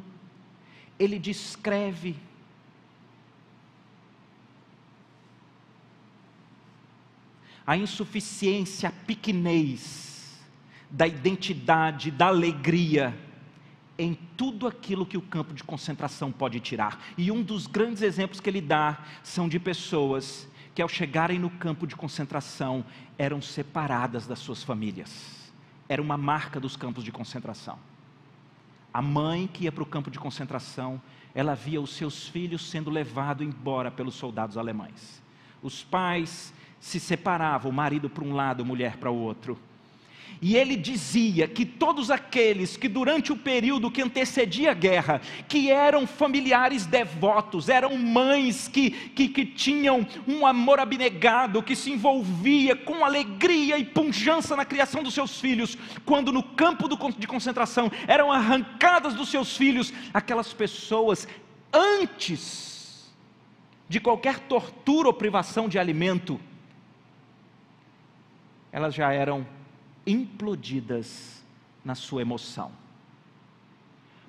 [0.98, 2.16] ele descreve
[7.66, 10.40] a insuficiência, a pequenez
[10.90, 13.16] da identidade, da alegria
[13.98, 17.02] em tudo aquilo que o campo de concentração pode tirar.
[17.16, 21.50] E um dos grandes exemplos que ele dá são de pessoas que, ao chegarem no
[21.50, 22.84] campo de concentração,
[23.18, 25.52] eram separadas das suas famílias.
[25.88, 27.78] Era uma marca dos campos de concentração.
[28.92, 31.00] A mãe que ia para o campo de concentração,
[31.34, 35.22] ela via os seus filhos sendo levados embora pelos soldados alemães.
[35.62, 39.56] Os pais se separava, o marido para um lado, a mulher para o outro.
[40.40, 45.70] E ele dizia que todos aqueles que durante o período que antecedia a guerra, que
[45.70, 52.74] eram familiares devotos, eram mães que, que, que tinham um amor abnegado, que se envolvia
[52.74, 57.92] com alegria e punjança na criação dos seus filhos, quando no campo do, de concentração
[58.08, 61.28] eram arrancadas dos seus filhos, aquelas pessoas,
[61.72, 63.14] antes
[63.88, 66.40] de qualquer tortura ou privação de alimento,
[68.72, 69.46] elas já eram
[70.06, 71.44] implodidas
[71.84, 72.72] na sua emoção.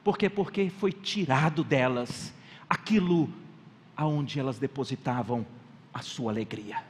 [0.03, 0.29] Por quê?
[0.29, 2.33] Porque foi tirado delas
[2.69, 3.29] aquilo
[3.95, 5.45] aonde elas depositavam
[5.93, 6.83] a sua alegria.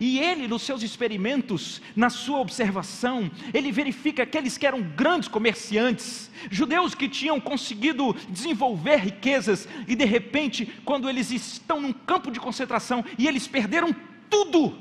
[0.00, 6.30] E ele, nos seus experimentos, na sua observação, ele verifica aqueles que eram grandes comerciantes,
[6.50, 12.40] judeus que tinham conseguido desenvolver riquezas, e de repente, quando eles estão num campo de
[12.40, 13.94] concentração e eles perderam
[14.28, 14.76] tudo,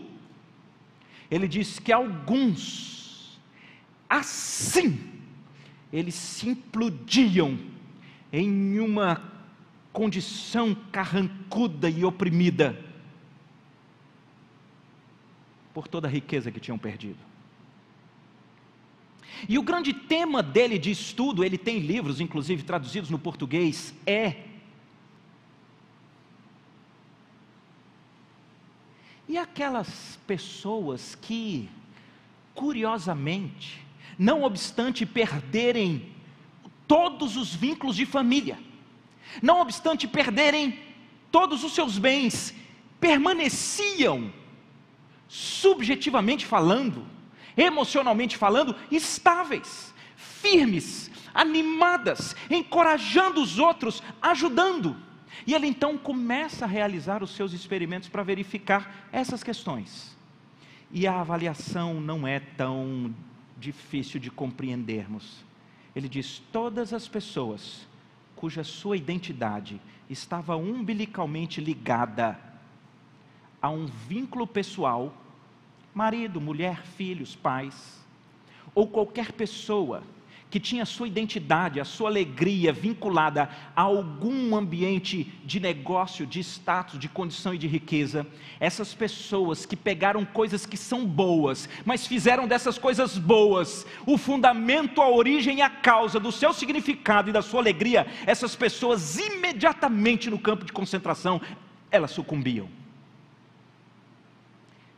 [1.30, 3.40] ele diz que alguns,
[4.10, 5.00] assim,
[5.92, 7.58] eles se implodiam
[8.32, 9.32] em uma
[9.92, 12.93] condição carrancuda e oprimida
[15.74, 17.18] por toda a riqueza que tinham perdido.
[19.48, 24.44] E o grande tema dele de estudo, ele tem livros, inclusive traduzidos no português, é.
[29.28, 31.70] E aquelas pessoas que,
[32.54, 33.82] curiosamente,
[34.18, 36.10] não obstante perderem
[36.88, 38.60] todos os vínculos de família,
[39.42, 40.80] não obstante perderem
[41.32, 42.54] todos os seus bens,
[43.00, 44.32] permaneciam
[45.34, 47.08] subjetivamente falando,
[47.58, 54.96] emocionalmente falando, estáveis, firmes, animadas, encorajando os outros, ajudando.
[55.48, 60.16] E ele então começa a realizar os seus experimentos para verificar essas questões.
[60.92, 63.12] E a avaliação não é tão
[63.58, 65.44] difícil de compreendermos.
[65.96, 67.88] Ele diz: todas as pessoas
[68.36, 72.40] cuja sua identidade estava umbilicalmente ligada
[73.60, 75.23] a um vínculo pessoal
[75.94, 78.02] marido, mulher, filhos, pais,
[78.74, 80.04] ou qualquer pessoa
[80.54, 87.00] que tinha sua identidade, a sua alegria vinculada a algum ambiente de negócio, de status,
[87.00, 88.24] de condição e de riqueza,
[88.60, 95.02] essas pessoas que pegaram coisas que são boas, mas fizeram dessas coisas boas o fundamento,
[95.02, 100.30] a origem e a causa do seu significado e da sua alegria, essas pessoas imediatamente
[100.30, 101.42] no campo de concentração,
[101.90, 102.83] elas sucumbiam.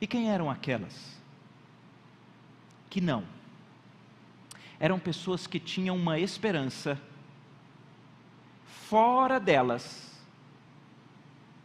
[0.06, 1.20] E quem eram aquelas?
[2.91, 3.24] Que não.
[4.80, 7.02] Eram pessoas que tinham uma esperança
[8.68, 10.24] fora delas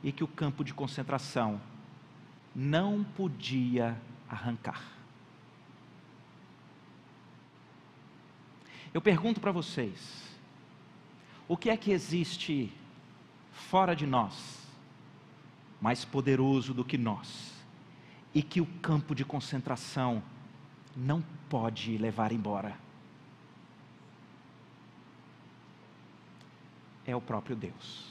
[0.02, 1.60] e que o campo de concentração
[2.56, 4.82] não podia arrancar.
[8.94, 10.34] Eu pergunto para vocês:
[11.46, 12.72] o que é que existe
[13.52, 14.66] fora de nós,
[15.78, 17.49] mais poderoso do que nós?
[18.34, 20.22] E que o campo de concentração
[20.96, 22.76] não pode levar embora.
[27.04, 28.08] É o próprio Deus.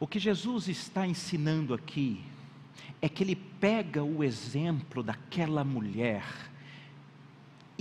[0.00, 2.24] O que Jesus está ensinando aqui
[3.00, 6.24] é que ele pega o exemplo daquela mulher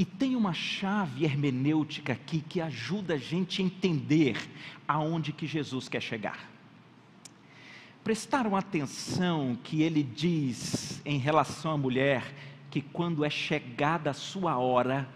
[0.01, 4.35] e tem uma chave hermenêutica aqui que ajuda a gente a entender
[4.87, 6.49] aonde que Jesus quer chegar.
[8.03, 12.33] Prestaram atenção que ele diz em relação à mulher
[12.71, 15.07] que quando é chegada a sua hora,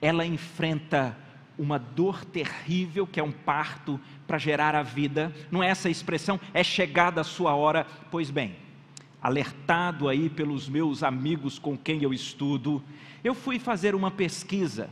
[0.00, 1.18] ela enfrenta
[1.58, 5.34] uma dor terrível, que é um parto para gerar a vida.
[5.50, 7.84] Não é essa a expressão, é chegada a sua hora.
[8.12, 8.54] Pois bem,
[9.24, 12.84] alertado aí pelos meus amigos com quem eu estudo,
[13.24, 14.90] eu fui fazer uma pesquisa,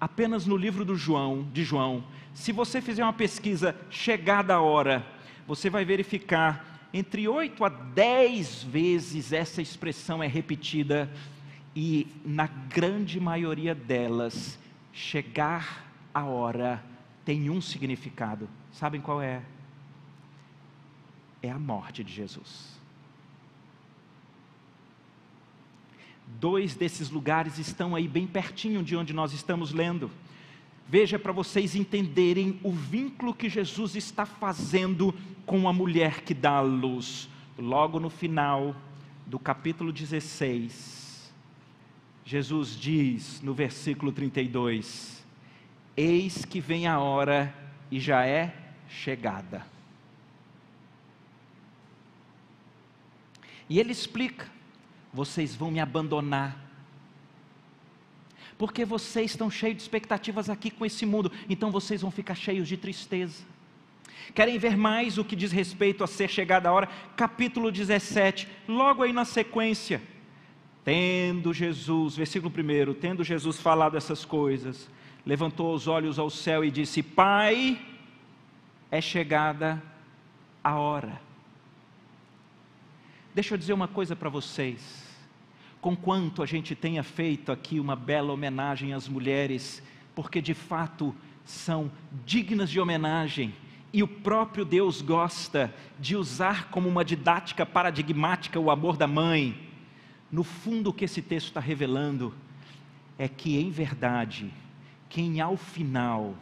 [0.00, 2.04] apenas no livro do João, de João.
[2.32, 5.04] Se você fizer uma pesquisa chegada a hora,
[5.48, 11.10] você vai verificar entre 8 a 10 vezes essa expressão é repetida
[11.74, 14.60] e na grande maioria delas,
[14.92, 16.84] chegar a hora
[17.24, 18.48] tem um significado.
[18.70, 19.42] Sabem qual é?
[21.42, 22.75] É a morte de Jesus.
[26.38, 30.10] Dois desses lugares estão aí bem pertinho de onde nós estamos lendo.
[30.86, 35.14] Veja para vocês entenderem o vínculo que Jesus está fazendo
[35.46, 37.26] com a mulher que dá a luz.
[37.58, 38.76] Logo no final
[39.24, 41.32] do capítulo 16,
[42.22, 45.24] Jesus diz no versículo 32:
[45.96, 47.54] Eis que vem a hora
[47.90, 48.54] e já é
[48.88, 49.66] chegada.
[53.70, 54.55] E ele explica
[55.12, 56.56] vocês vão me abandonar.
[58.58, 62.66] Porque vocês estão cheios de expectativas aqui com esse mundo, então vocês vão ficar cheios
[62.66, 63.44] de tristeza.
[64.34, 66.88] Querem ver mais o que diz respeito a ser chegada a hora?
[67.16, 70.02] Capítulo 17, logo aí na sequência.
[70.84, 74.88] Tendo Jesus, versículo 1, tendo Jesus falado essas coisas,
[75.24, 77.80] levantou os olhos ao céu e disse: Pai,
[78.90, 79.82] é chegada
[80.62, 81.25] a hora
[83.36, 85.04] Deixa eu dizer uma coisa para vocês.
[85.78, 89.82] Conquanto a gente tenha feito aqui uma bela homenagem às mulheres,
[90.14, 91.14] porque de fato
[91.44, 91.92] são
[92.24, 93.54] dignas de homenagem,
[93.92, 95.70] e o próprio Deus gosta
[96.00, 99.68] de usar como uma didática paradigmática o amor da mãe.
[100.32, 102.32] No fundo, o que esse texto está revelando
[103.18, 104.50] é que, em verdade,
[105.10, 106.34] quem ao final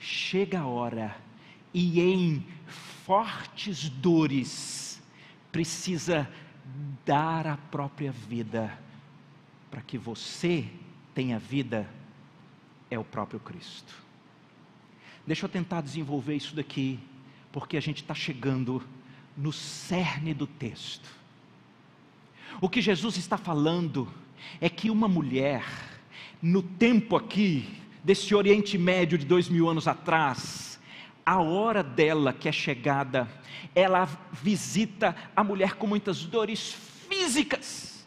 [0.00, 1.16] chega a hora
[1.72, 4.89] e em fortes dores
[5.52, 6.28] precisa
[7.04, 8.78] dar a própria vida
[9.70, 10.68] para que você
[11.14, 11.88] tenha vida
[12.90, 13.94] é o próprio Cristo.
[15.26, 16.98] Deixa eu tentar desenvolver isso daqui,
[17.52, 18.82] porque a gente está chegando
[19.36, 21.08] no cerne do texto.
[22.60, 24.12] O que Jesus está falando
[24.60, 25.64] é que uma mulher,
[26.42, 30.69] no tempo aqui, desse Oriente Médio de dois mil anos atrás,
[31.30, 33.28] a hora dela que é chegada,
[33.72, 36.74] ela visita a mulher com muitas dores
[37.08, 38.04] físicas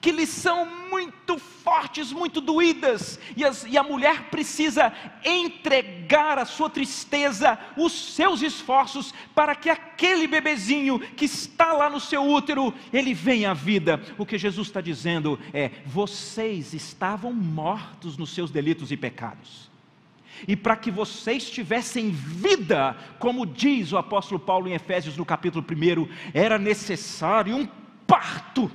[0.00, 4.92] que lhes são muito fortes, muito doídas, e, as, e, a mulher precisa
[5.22, 12.00] entregar a sua tristeza, os seus esforços, para que aquele bebezinho que está lá no
[12.00, 14.02] seu útero, ele venha à vida.
[14.16, 19.69] O que Jesus está dizendo é: vocês estavam mortos nos seus delitos e pecados.
[20.46, 25.64] E para que vocês tivessem vida, como diz o apóstolo Paulo em Efésios no capítulo
[25.64, 27.68] 1, era necessário um
[28.06, 28.70] parto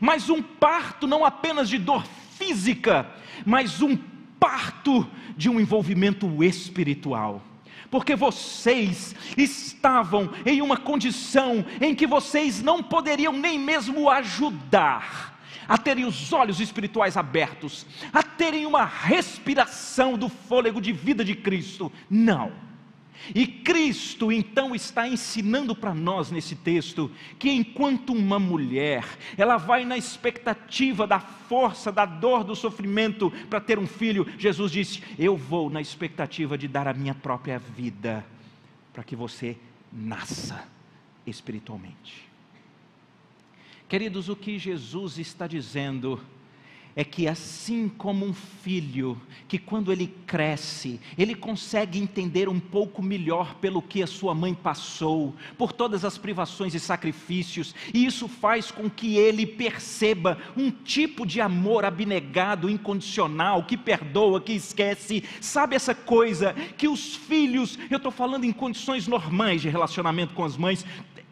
[0.00, 2.04] mas um parto não apenas de dor
[2.36, 3.06] física,
[3.44, 3.96] mas um
[4.38, 7.42] parto de um envolvimento espiritual.
[7.90, 15.31] Porque vocês estavam em uma condição em que vocês não poderiam nem mesmo ajudar
[15.68, 21.34] a terem os olhos espirituais abertos, a terem uma respiração do fôlego de vida de
[21.34, 21.92] Cristo.
[22.08, 22.72] Não
[23.34, 29.04] e Cristo então está ensinando para nós nesse texto que enquanto uma mulher,
[29.36, 34.72] ela vai na expectativa da força, da dor, do sofrimento para ter um filho, Jesus
[34.72, 38.24] disse: Eu vou na expectativa de dar a minha própria vida
[38.92, 39.56] para que você
[39.92, 40.64] nasça
[41.26, 42.31] espiritualmente.
[43.92, 46.18] Queridos, o que Jesus está dizendo
[46.96, 53.02] é que assim como um filho, que quando ele cresce, ele consegue entender um pouco
[53.02, 58.28] melhor pelo que a sua mãe passou, por todas as privações e sacrifícios, e isso
[58.28, 65.22] faz com que ele perceba um tipo de amor abnegado, incondicional, que perdoa, que esquece.
[65.38, 70.44] Sabe essa coisa que os filhos, eu estou falando em condições normais de relacionamento com
[70.44, 70.86] as mães,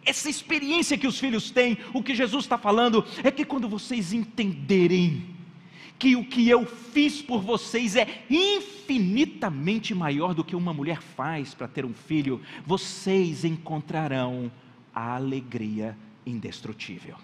[0.04, 4.12] essa experiência que os filhos têm, o que Jesus está falando é que quando vocês
[4.12, 5.26] entenderem,
[5.98, 11.52] que o que eu fiz por vocês é infinitamente maior do que uma mulher faz
[11.52, 14.50] para ter um filho, vocês encontrarão
[14.94, 17.16] a alegria indestrutível.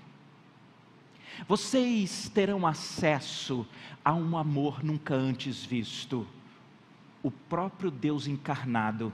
[1.48, 3.66] Vocês terão acesso
[4.04, 6.26] a um amor nunca antes visto.
[7.22, 9.12] O próprio Deus encarnado,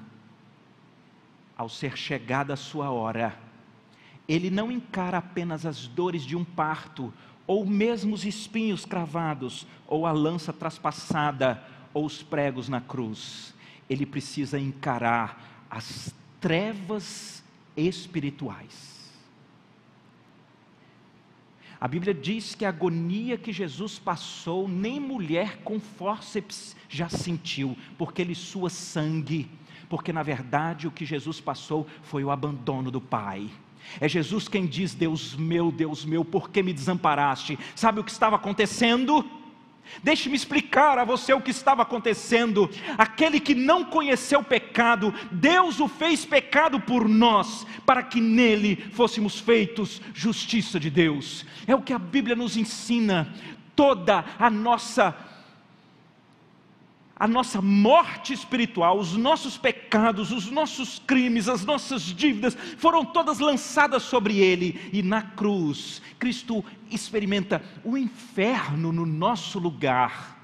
[1.57, 3.39] ao ser chegada a sua hora,
[4.29, 7.13] ele não encara apenas as dores de um parto
[7.47, 11.63] ou mesmo os espinhos cravados, ou a lança traspassada,
[11.93, 13.55] ou os pregos na cruz.
[13.91, 17.43] Ele precisa encarar as trevas
[17.77, 18.93] espirituais.
[21.81, 27.77] A Bíblia diz que a agonia que Jesus passou, nem mulher com fórceps já sentiu,
[27.99, 29.51] porque ele sua sangue,
[29.89, 33.51] porque na verdade o que Jesus passou foi o abandono do Pai.
[34.01, 37.59] É Jesus quem diz: Deus meu, Deus meu, por que me desamparaste?
[37.75, 39.25] Sabe o que estava acontecendo?
[40.03, 42.71] Deixe-me explicar a você o que estava acontecendo.
[42.97, 49.39] Aquele que não conheceu pecado, Deus o fez pecado por nós, para que nele fôssemos
[49.39, 51.45] feitos justiça de Deus.
[51.67, 53.33] É o que a Bíblia nos ensina.
[53.75, 55.17] Toda a nossa
[57.23, 63.39] a nossa morte espiritual, os nossos pecados, os nossos crimes, as nossas dívidas foram todas
[63.39, 70.37] lançadas sobre Ele, e na cruz, Cristo experimenta o inferno no nosso lugar,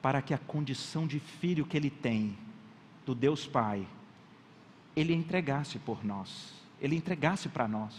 [0.00, 2.38] para que a condição de filho que Ele tem,
[3.04, 3.86] do Deus Pai,
[4.96, 7.94] Ele entregasse por nós, Ele entregasse para nós.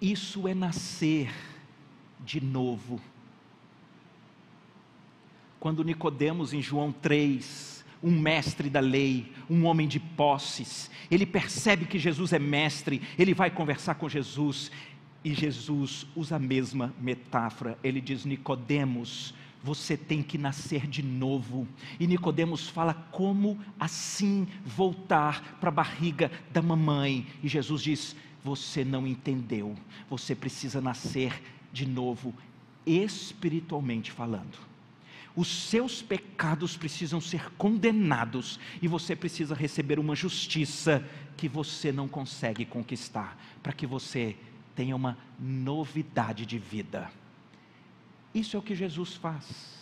[0.00, 1.51] Isso é nascer
[2.24, 3.00] de novo.
[5.58, 11.84] Quando Nicodemos em João 3, um mestre da lei, um homem de posses, ele percebe
[11.84, 14.72] que Jesus é mestre, ele vai conversar com Jesus
[15.24, 17.78] e Jesus usa a mesma metáfora.
[17.82, 21.68] Ele diz: Nicodemos, você tem que nascer de novo.
[22.00, 27.26] E Nicodemos fala como assim voltar para a barriga da mamãe.
[27.42, 29.76] E Jesus diz: "Você não entendeu.
[30.10, 31.40] Você precisa nascer
[31.72, 32.34] de novo
[32.86, 34.58] espiritualmente falando.
[35.34, 42.06] Os seus pecados precisam ser condenados e você precisa receber uma justiça que você não
[42.06, 44.36] consegue conquistar, para que você
[44.74, 47.10] tenha uma novidade de vida.
[48.34, 49.72] Isso é o que Jesus faz.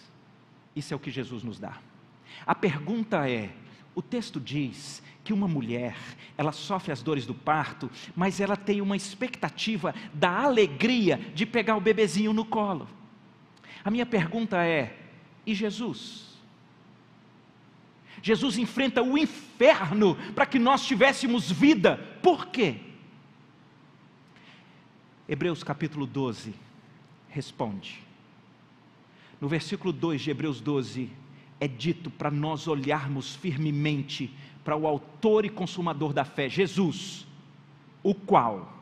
[0.74, 1.78] Isso é o que Jesus nos dá.
[2.46, 3.52] A pergunta é:
[4.00, 5.94] o texto diz que uma mulher,
[6.36, 11.76] ela sofre as dores do parto, mas ela tem uma expectativa da alegria de pegar
[11.76, 12.88] o bebezinho no colo.
[13.84, 14.98] A minha pergunta é:
[15.46, 16.30] e Jesus?
[18.22, 21.96] Jesus enfrenta o inferno para que nós tivéssemos vida.
[22.22, 22.76] Por quê?
[25.28, 26.54] Hebreus capítulo 12
[27.28, 28.02] responde.
[29.40, 31.10] No versículo 2 de Hebreus 12,
[31.60, 34.34] é dito para nós olharmos firmemente
[34.64, 37.26] para o Autor e Consumador da fé, Jesus,
[38.02, 38.72] o qual,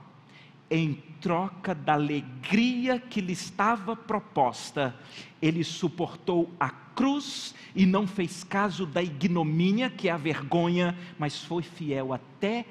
[0.70, 4.94] em troca da alegria que lhe estava proposta,
[5.42, 11.42] ele suportou a cruz e não fez caso da ignomínia, que é a vergonha, mas
[11.42, 12.64] foi fiel até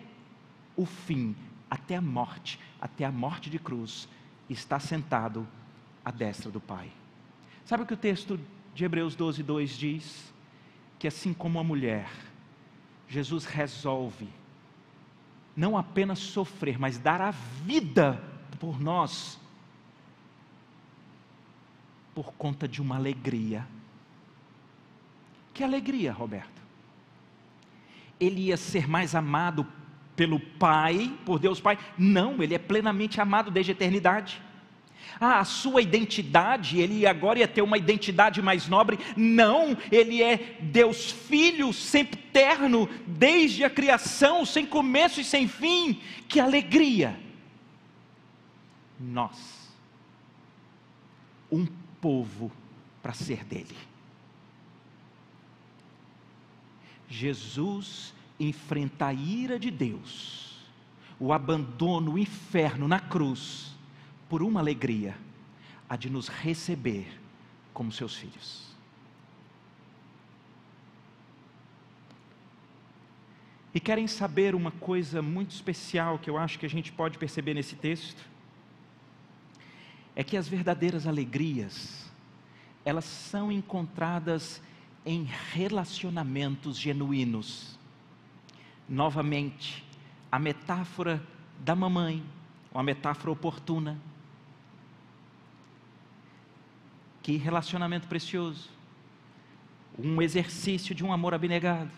[0.75, 1.35] o fim,
[1.69, 4.07] até a morte, até a morte de cruz,
[4.49, 5.45] está sentado
[6.03, 6.89] à destra do Pai.
[7.65, 8.39] Sabe o que o texto
[8.77, 10.33] de Hebreus 12, 2 diz?
[10.99, 12.07] Que assim como a mulher,
[13.07, 14.29] Jesus resolve
[15.55, 18.21] não apenas sofrer, mas dar a vida
[18.59, 19.39] por nós,
[22.13, 23.67] por conta de uma alegria.
[25.55, 26.61] Que alegria, Roberto?
[28.19, 29.65] Ele ia ser mais amado
[30.15, 31.79] pelo Pai, por Deus Pai?
[31.97, 34.39] Não, ele é plenamente amado desde a eternidade.
[35.19, 38.99] Ah, a sua identidade, ele agora ia ter uma identidade mais nobre.
[39.15, 46.01] Não, ele é Deus Filho, sempre terno, desde a criação, sem começo e sem fim.
[46.27, 47.19] Que alegria!
[48.99, 49.71] Nós,
[51.51, 51.65] um
[52.01, 52.51] povo
[53.01, 53.75] para ser dele.
[57.09, 60.57] Jesus enfrenta a ira de Deus,
[61.19, 63.76] o abandono, o inferno na cruz
[64.29, 65.15] por uma alegria,
[65.89, 67.07] a de nos receber
[67.73, 68.67] como seus filhos.
[73.73, 77.53] E querem saber uma coisa muito especial que eu acho que a gente pode perceber
[77.53, 78.25] nesse texto?
[80.15, 82.09] É que as verdadeiras alegrias,
[82.83, 84.63] elas são encontradas
[85.05, 87.77] em relacionamentos genuínos.
[88.89, 89.85] Novamente,
[90.31, 91.21] a metáfora
[91.59, 92.23] da mamãe,
[92.73, 93.95] uma metáfora oportuna,
[97.27, 98.69] Que relacionamento precioso.
[99.99, 101.91] Um exercício de um amor abnegado.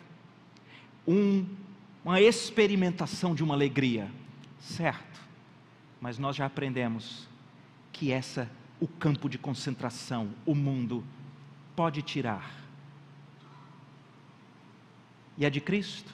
[1.08, 1.46] Um,
[2.04, 4.10] uma experimentação de uma alegria.
[4.60, 5.22] Certo.
[6.02, 7.28] Mas nós já aprendemos
[7.94, 8.50] que essa,
[8.80, 11.06] o campo de concentração, o mundo,
[11.76, 12.52] pode tirar.
[15.38, 16.12] E é de Cristo?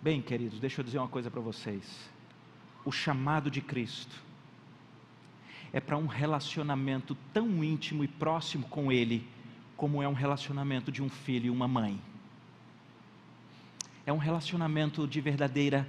[0.00, 1.84] Bem, queridos, deixa eu dizer uma coisa para vocês.
[2.82, 4.26] O chamado de Cristo
[5.72, 9.26] é para um relacionamento tão íntimo e próximo com Ele,
[9.76, 12.00] como é um relacionamento de um filho e uma mãe.
[14.04, 15.86] É um relacionamento de verdadeira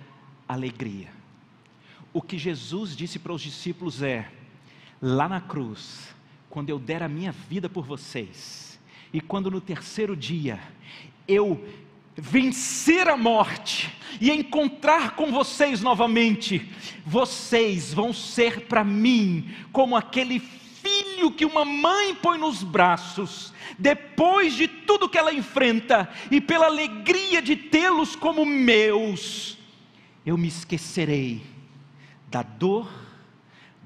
[0.47, 1.09] alegria.
[2.11, 4.31] O que Jesus disse para os discípulos é:
[5.01, 6.13] lá na cruz,
[6.49, 8.79] quando eu der a minha vida por vocês,
[9.13, 10.59] e quando no terceiro dia
[11.27, 11.63] eu
[12.19, 13.89] vencer a morte
[14.19, 16.69] e encontrar com vocês novamente,
[17.05, 24.53] vocês vão ser para mim como aquele filho que uma mãe põe nos braços, depois
[24.53, 29.57] de tudo que ela enfrenta e pela alegria de tê-los como meus,
[30.25, 31.41] eu me esquecerei
[32.29, 32.89] da dor,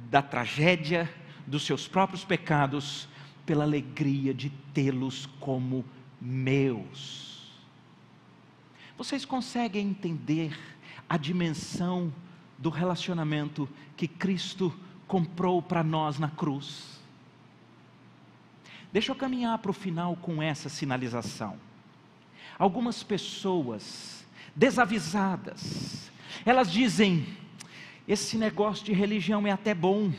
[0.10, 1.12] da tragédia,
[1.46, 3.08] dos seus próprios pecados,
[3.46, 5.86] pela alegria de tê-los como
[6.20, 7.33] meus.
[8.98, 10.58] Vocês conseguem entender
[11.10, 12.14] a dimensão
[12.58, 13.68] do relacionamento
[13.98, 14.74] que Cristo
[15.08, 17.02] comprou para nós na cruz?
[18.92, 21.58] Deixa eu caminhar para o final com essa sinalização.
[22.60, 24.24] Algumas pessoas
[24.56, 26.12] desavisadas,
[26.46, 27.26] elas dizem:
[28.08, 30.12] esse negócio de religião é até bom,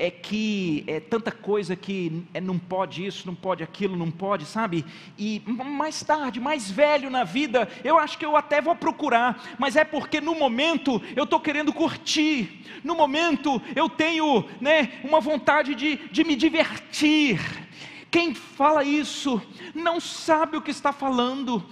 [0.00, 4.46] é que é tanta coisa que é, não pode isso, não pode aquilo, não pode,
[4.46, 4.82] sabe?
[5.18, 9.76] E mais tarde, mais velho na vida, eu acho que eu até vou procurar, mas
[9.76, 15.74] é porque no momento eu estou querendo curtir, no momento eu tenho né, uma vontade
[15.74, 17.38] de, de me divertir.
[18.10, 19.40] Quem fala isso
[19.74, 21.62] não sabe o que está falando.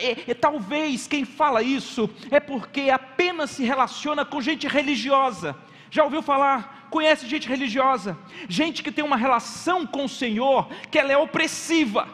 [0.00, 5.56] é, é, talvez quem fala isso é porque apenas se relaciona com gente religiosa.
[5.88, 6.79] Já ouviu falar?
[6.90, 8.18] Conhece gente religiosa?
[8.48, 12.08] Gente que tem uma relação com o Senhor que ela é opressiva.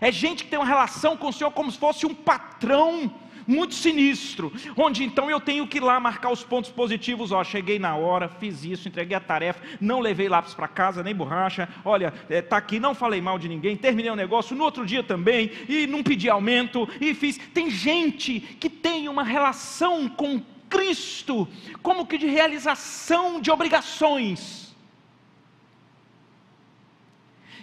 [0.00, 3.12] É gente que tem uma relação com o Senhor como se fosse um patrão
[3.46, 7.78] muito sinistro, onde então eu tenho que ir lá marcar os pontos positivos, ó, cheguei
[7.78, 12.12] na hora, fiz isso, entreguei a tarefa, não levei lápis para casa, nem borracha, olha,
[12.28, 15.50] está é, aqui, não falei mal de ninguém, terminei o negócio no outro dia também,
[15.68, 17.38] e não pedi aumento, e fiz.
[17.52, 20.40] Tem gente que tem uma relação com
[20.72, 21.46] Cristo,
[21.82, 24.62] como que de realização de obrigações,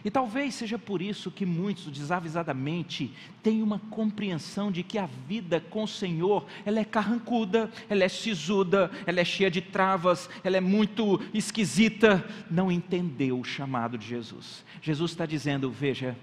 [0.04, 5.60] E talvez seja por isso que muitos desavisadamente têm uma compreensão de que a vida
[5.60, 10.58] com o Senhor, ela é carrancuda, ela é sisuda, ela é cheia de travas, ela
[10.58, 14.64] é muito esquisita, não entendeu o chamado de Jesus.
[14.82, 16.18] Jesus está dizendo: "Veja,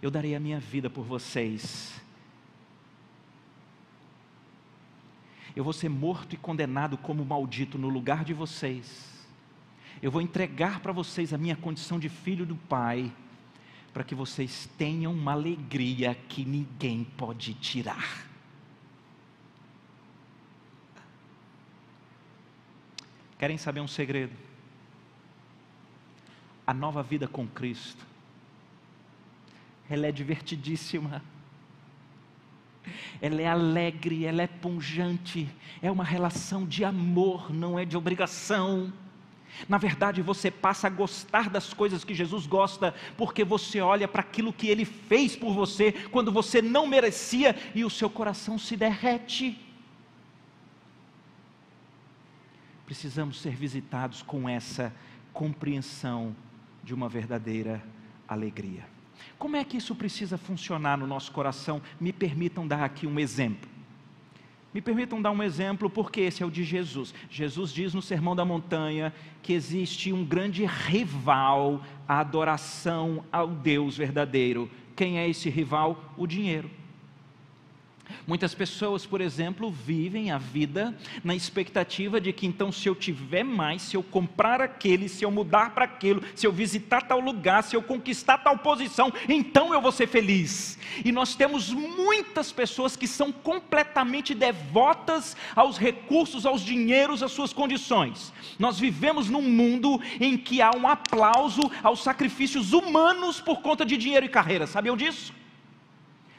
[0.00, 2.05] eu darei a minha vida por vocês.
[5.56, 9.16] Eu vou ser morto e condenado como maldito no lugar de vocês."
[10.02, 13.12] eu vou entregar para vocês a minha condição de filho do Pai,
[13.92, 18.26] para que vocês tenham uma alegria que ninguém pode tirar.
[23.38, 24.32] Querem saber um segredo?
[26.66, 28.04] A nova vida com Cristo,
[29.88, 31.22] ela é divertidíssima
[33.20, 35.48] ela é alegre, ela é punjante,
[35.82, 38.92] é uma relação de amor, não é de obrigação.
[39.68, 44.20] Na verdade, você passa a gostar das coisas que Jesus gosta, porque você olha para
[44.20, 48.76] aquilo que ele fez por você quando você não merecia e o seu coração se
[48.76, 49.58] derrete.
[52.84, 54.94] Precisamos ser visitados com essa
[55.32, 56.36] compreensão
[56.84, 57.82] de uma verdadeira
[58.28, 58.95] alegria.
[59.38, 61.80] Como é que isso precisa funcionar no nosso coração?
[62.00, 63.68] Me permitam dar aqui um exemplo.
[64.72, 67.14] Me permitam dar um exemplo, porque esse é o de Jesus.
[67.30, 69.12] Jesus diz no Sermão da Montanha
[69.42, 74.70] que existe um grande rival à adoração ao Deus verdadeiro.
[74.94, 76.12] Quem é esse rival?
[76.16, 76.70] O dinheiro.
[78.26, 83.44] Muitas pessoas, por exemplo, vivem a vida na expectativa de que então, se eu tiver
[83.44, 87.62] mais, se eu comprar aquele, se eu mudar para aquilo, se eu visitar tal lugar,
[87.62, 90.78] se eu conquistar tal posição, então eu vou ser feliz.
[91.04, 97.52] E nós temos muitas pessoas que são completamente devotas aos recursos, aos dinheiros, às suas
[97.52, 98.32] condições.
[98.58, 103.96] Nós vivemos num mundo em que há um aplauso aos sacrifícios humanos por conta de
[103.96, 104.66] dinheiro e carreira.
[104.66, 105.32] Sabiam disso?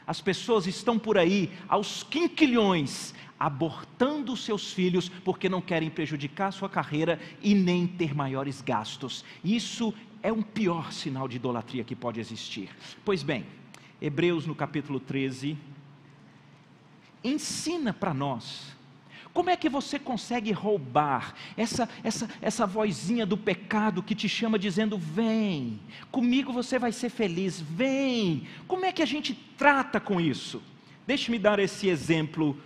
[0.08, 6.66] As pessoas estão por aí aos quinquilhões abortando seus filhos porque não querem prejudicar sua
[6.66, 9.22] carreira e nem ter maiores gastos.
[9.44, 9.92] Isso
[10.22, 12.70] é um pior sinal de idolatria que pode existir.
[13.04, 13.44] Pois bem,
[14.00, 15.58] Hebreus no capítulo 13
[17.22, 18.77] ensina para nós
[19.32, 24.58] como é que você consegue roubar essa, essa, essa vozinha do pecado que te chama
[24.58, 28.46] dizendo: vem, comigo você vai ser feliz, vem.
[28.66, 30.62] Como é que a gente trata com isso?
[31.06, 32.58] Deixe-me dar esse exemplo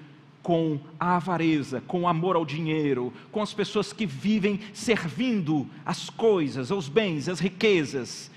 [0.42, 6.10] com a avareza, com o amor ao dinheiro, com as pessoas que vivem servindo as
[6.10, 8.30] coisas, os bens, as riquezas.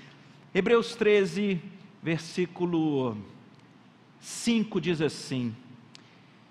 [0.54, 1.60] Hebreus 13,
[2.02, 3.16] versículo
[4.20, 5.54] 5 diz assim: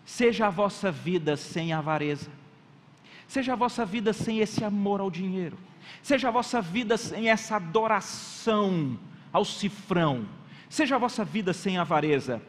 [0.05, 2.29] Seja a vossa vida sem avareza,
[3.27, 5.57] seja a vossa vida sem esse amor ao dinheiro,
[6.03, 8.99] seja a vossa vida sem essa adoração
[9.33, 10.27] ao cifrão,
[10.69, 12.41] seja a vossa vida sem avareza.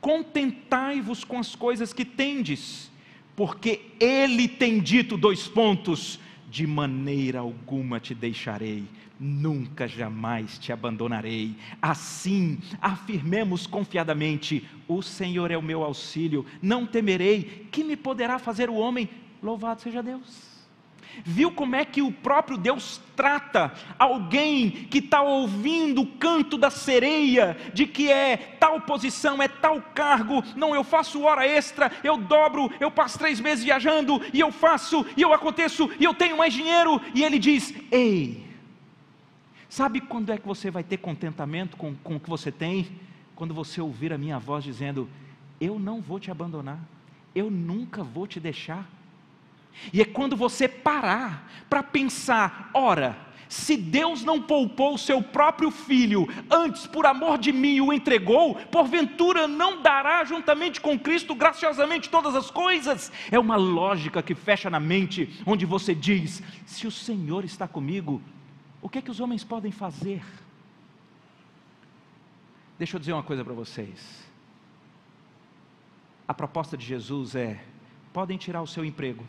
[0.00, 2.90] Contentai-vos com as coisas que tendes,
[3.34, 8.84] porque Ele tem dito dois pontos: de maneira alguma te deixarei,
[9.20, 11.54] nunca jamais te abandonarei.
[11.82, 18.70] Assim, afirmemos confiadamente: o Senhor é o meu auxílio, não temerei, que me poderá fazer
[18.70, 19.08] o homem?
[19.42, 20.48] Louvado seja Deus.
[21.24, 26.70] Viu como é que o próprio Deus trata alguém que está ouvindo o canto da
[26.70, 32.16] sereia, de que é tal posição, é tal cargo, não, eu faço hora extra, eu
[32.16, 36.38] dobro, eu passo três meses viajando, e eu faço, e eu aconteço, e eu tenho
[36.38, 38.49] mais dinheiro, e ele diz: Ei,
[39.70, 42.88] Sabe quando é que você vai ter contentamento com, com o que você tem?
[43.36, 45.08] Quando você ouvir a minha voz dizendo:
[45.60, 46.80] Eu não vou te abandonar,
[47.36, 48.84] eu nunca vou te deixar.
[49.92, 53.16] E é quando você parar para pensar: ora,
[53.48, 58.56] Se Deus não poupou o seu próprio filho, antes por amor de mim o entregou,
[58.72, 63.12] porventura não dará juntamente com Cristo graciosamente todas as coisas?
[63.30, 68.20] É uma lógica que fecha na mente, onde você diz: se o Senhor está comigo,
[68.82, 70.22] o que é que os homens podem fazer?
[72.78, 74.24] Deixa eu dizer uma coisa para vocês.
[76.26, 77.62] A proposta de Jesus é:
[78.12, 79.24] podem tirar o seu emprego,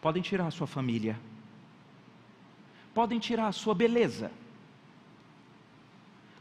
[0.00, 1.18] podem tirar a sua família,
[2.94, 4.32] podem tirar a sua beleza,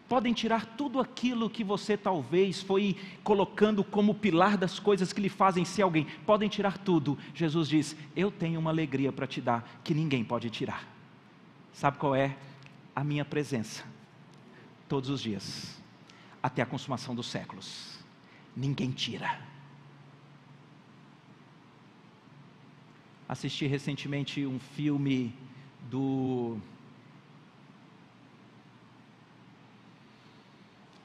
[0.08, 5.28] podem tirar tudo aquilo que você talvez foi colocando como pilar das coisas que lhe
[5.28, 7.18] fazem ser alguém, podem tirar tudo.
[7.34, 10.97] Jesus diz: Eu tenho uma alegria para te dar que ninguém pode tirar.
[11.78, 12.36] Sabe qual é?
[12.96, 13.84] A minha presença,
[14.90, 15.80] todos os dias,
[16.42, 18.00] até a consumação dos séculos.
[18.56, 19.40] Ninguém tira.
[23.30, 25.36] Assisti recentemente um filme
[25.88, 26.58] do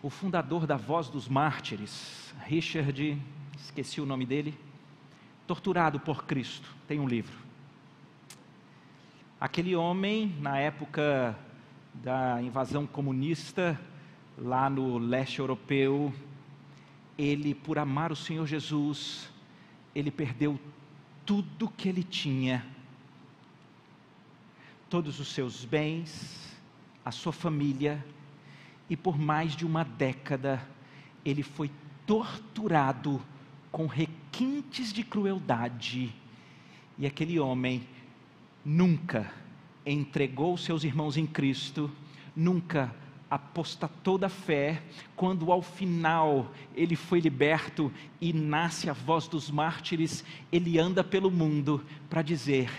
[0.03, 3.21] o fundador da Voz dos Mártires, Richard,
[3.59, 4.59] esqueci o nome dele,
[5.47, 7.42] torturado por Cristo, tem um livro.
[9.43, 11.37] Aquele homem, na época
[11.95, 13.77] da invasão comunista,
[14.39, 16.15] lá no leste europeu,
[17.19, 19.29] ele, por amar o Senhor Jesus,
[19.97, 20.61] ele perdeu
[21.27, 22.65] tudo que ele tinha
[24.89, 26.57] todos os seus bens,
[27.05, 28.07] a sua família,
[28.89, 30.65] e por mais de uma década
[31.25, 31.69] ele foi
[32.07, 33.21] torturado
[33.73, 36.15] com requintes de crueldade.
[36.97, 37.83] E aquele homem
[38.65, 39.33] nunca
[39.85, 41.91] entregou seus irmãos em Cristo,
[42.35, 42.95] nunca
[43.31, 44.83] apostatou da fé,
[45.17, 47.91] quando ao final ele foi liberto
[48.21, 52.71] e nasce a voz dos mártires, ele anda pelo mundo para dizer: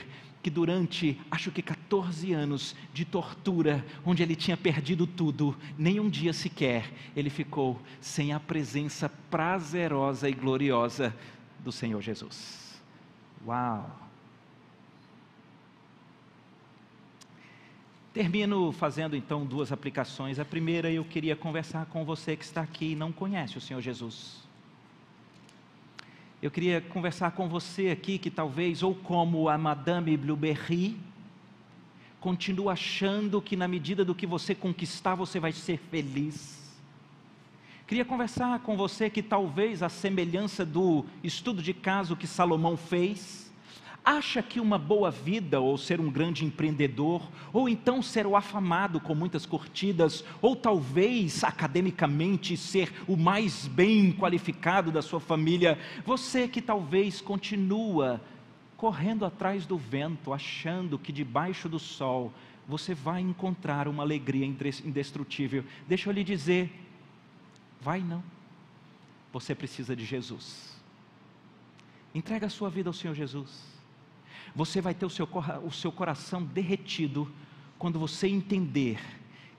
[0.44, 6.10] que durante, acho que 14 anos de tortura, onde ele tinha perdido tudo, nem um
[6.10, 11.16] dia sequer ele ficou sem a presença prazerosa e gloriosa
[11.64, 12.80] do Senhor Jesus.
[13.48, 14.03] Uau!
[18.14, 20.38] Termino fazendo então duas aplicações.
[20.40, 23.82] A primeira, eu queria conversar com você que está aqui e não conhece o Senhor
[23.82, 24.44] Jesus
[26.44, 30.98] eu queria conversar com você aqui que talvez, ou como a Madame Blueberry,
[32.20, 36.62] continua achando que na medida do que você conquistar você vai ser feliz.
[37.88, 43.43] Queria conversar com você que talvez a semelhança do estudo de caso que Salomão fez,
[44.04, 47.22] acha que uma boa vida, ou ser um grande empreendedor,
[47.54, 54.12] ou então ser o afamado com muitas curtidas, ou talvez academicamente ser o mais bem
[54.12, 58.22] qualificado da sua família, você que talvez continua
[58.76, 62.34] correndo atrás do vento, achando que debaixo do sol
[62.68, 65.64] você vai encontrar uma alegria indestrutível.
[65.88, 66.72] Deixa eu lhe dizer,
[67.80, 68.24] vai não.
[69.32, 70.74] Você precisa de Jesus.
[72.14, 73.73] Entrega a sua vida ao Senhor Jesus.
[74.56, 75.28] Você vai ter o seu,
[75.64, 77.32] o seu coração derretido
[77.78, 79.00] quando você entender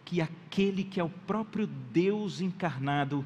[0.04, 3.24] que aquele que é o próprio Deus encarnado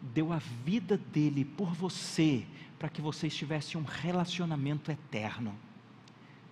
[0.00, 2.46] deu a vida dele por você,
[2.78, 5.54] para que vocês tivessem um relacionamento eterno.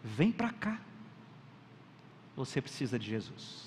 [0.03, 0.81] Vem para cá.
[2.37, 3.67] Você precisa de Jesus.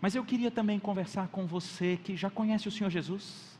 [0.00, 3.51] Mas eu queria também conversar com você que já conhece o Senhor Jesus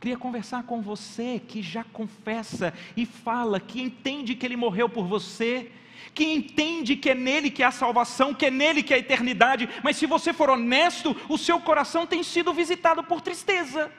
[0.00, 5.06] Queria conversar com você que já confessa e fala que entende que Ele morreu por
[5.06, 5.70] você,
[6.14, 9.96] que entende que é nele que há salvação, que é nele que há eternidade, mas
[9.96, 13.92] se você for honesto, o seu coração tem sido visitado por tristeza.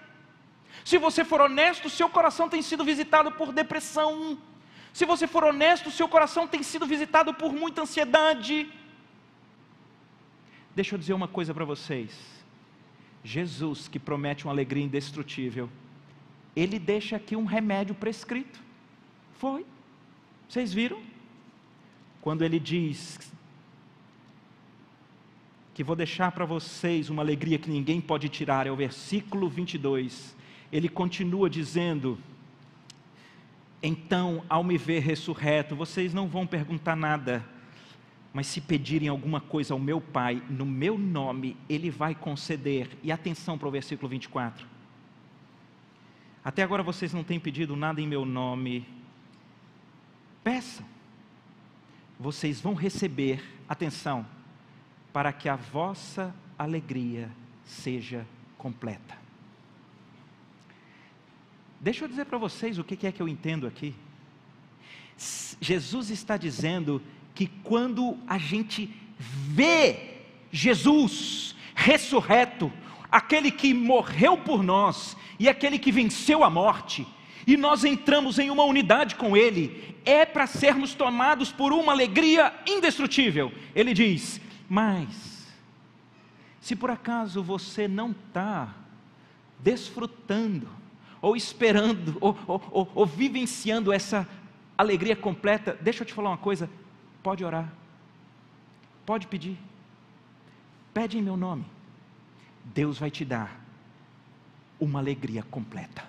[0.83, 4.37] Se você for honesto, o seu coração tem sido visitado por depressão.
[4.93, 8.67] Se você for honesto, o seu coração tem sido visitado por muita ansiedade.
[10.75, 12.11] Deixa eu dizer uma coisa para vocês.
[13.23, 15.69] Jesus, que promete uma alegria indestrutível,
[16.57, 18.59] ele deixa aqui um remédio prescrito.
[19.37, 19.63] Foi.
[20.49, 20.99] Vocês viram?
[22.19, 23.31] Quando ele diz
[25.75, 30.35] que vou deixar para vocês uma alegria que ninguém pode tirar, é o versículo 22.
[30.71, 32.17] Ele continua dizendo:
[33.83, 37.45] Então, ao me ver ressurreto, vocês não vão perguntar nada,
[38.33, 42.89] mas se pedirem alguma coisa ao meu Pai, no meu nome, Ele vai conceder.
[43.03, 44.76] E atenção para o versículo 24
[46.47, 48.87] até agora vocês não têm pedido nada em meu nome.
[50.41, 50.85] Peçam.
[52.17, 54.25] Vocês vão receber, atenção,
[55.11, 57.29] para que a vossa alegria
[57.65, 58.25] seja
[58.57, 59.17] completa.
[61.81, 63.93] Deixa eu dizer para vocês o que é que eu entendo aqui.
[65.59, 67.03] Jesus está dizendo
[67.35, 68.89] que quando a gente
[69.19, 72.71] vê Jesus ressurreto,
[73.11, 77.07] aquele que morreu por nós e aquele que venceu a morte,
[77.45, 82.53] e nós entramos em uma unidade com Ele, é para sermos tomados por uma alegria
[82.67, 83.51] indestrutível.
[83.73, 85.47] Ele diz: Mas,
[86.59, 88.73] se por acaso você não está
[89.59, 90.67] desfrutando,
[91.21, 94.27] ou esperando, ou, ou, ou, ou vivenciando essa
[94.77, 96.69] alegria completa, deixa eu te falar uma coisa:
[97.23, 97.71] pode orar,
[99.05, 99.57] pode pedir,
[100.93, 101.65] pede em meu nome,
[102.65, 103.66] Deus vai te dar
[104.79, 106.03] uma alegria completa.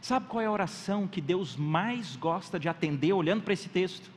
[0.00, 4.10] Sabe qual é a oração que Deus mais gosta de atender olhando para esse texto?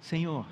[0.00, 0.46] Senhor,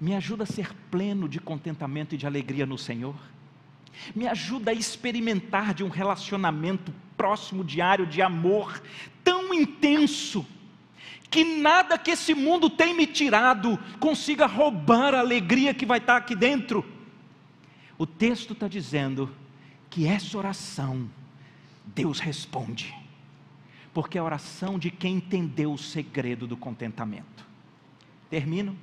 [0.00, 3.14] me ajuda a ser pleno de contentamento e de alegria no Senhor.
[4.14, 8.82] Me ajuda a experimentar de um relacionamento próximo, diário, de amor,
[9.22, 10.44] tão intenso,
[11.30, 16.16] que nada que esse mundo tem me tirado consiga roubar a alegria que vai estar
[16.16, 16.84] aqui dentro.
[17.96, 19.30] O texto está dizendo
[19.92, 21.06] que essa oração,
[21.84, 22.96] Deus responde,
[23.92, 27.46] porque é a oração de quem entendeu o segredo do contentamento.
[28.30, 28.74] Termino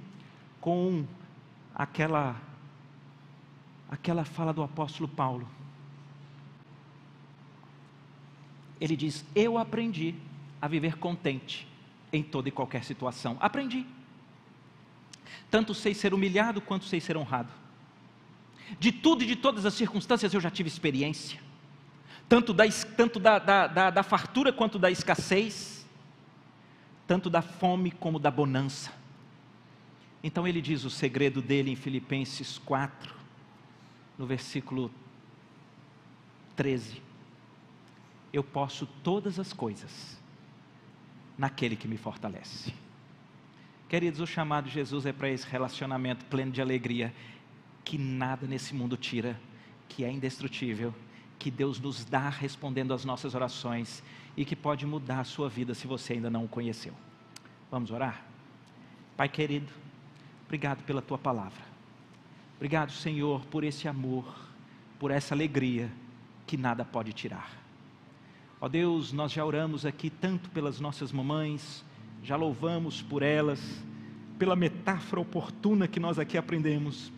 [0.62, 1.04] com
[1.74, 2.40] aquela
[3.90, 5.50] aquela fala do apóstolo Paulo.
[8.80, 10.14] Ele diz: Eu aprendi
[10.62, 11.68] a viver contente
[12.14, 13.36] em toda e qualquer situação.
[13.40, 13.84] Aprendi.
[15.50, 17.59] Tanto sei ser humilhado quanto sei ser honrado.
[18.78, 21.40] De tudo e de todas as circunstâncias eu já tive experiência.
[22.28, 22.66] Tanto da,
[22.96, 25.88] tanto da, da, da, da fartura quanto da escassez.
[27.08, 28.92] Tanto da fome como da bonança.
[30.24, 33.16] Então ele diz o segredo dele em Filipenses 4,
[34.18, 34.92] no versículo
[36.56, 37.02] 13.
[38.32, 40.20] Eu posso todas as coisas
[41.38, 42.74] naquele que me fortalece.
[43.88, 47.14] Queridos, o chamado de Jesus é para esse relacionamento pleno de alegria,
[47.90, 49.36] que nada nesse mundo tira,
[49.88, 50.94] que é indestrutível,
[51.40, 54.04] que Deus nos dá respondendo às nossas orações
[54.38, 56.94] e que pode mudar a sua vida se você ainda não o conheceu.
[57.72, 58.24] Vamos orar?
[59.18, 59.74] Pai querido,
[60.46, 61.64] obrigado pela tua palavra.
[62.58, 64.36] Obrigado, Senhor, por esse amor,
[65.00, 65.92] por essa alegria
[66.46, 67.50] que nada pode tirar.
[68.62, 71.84] Ó Deus, nós já oramos aqui tanto pelas nossas mamães,
[72.22, 73.60] já louvamos por elas,
[74.38, 77.12] pela metáfora oportuna que nós aqui aprendemos,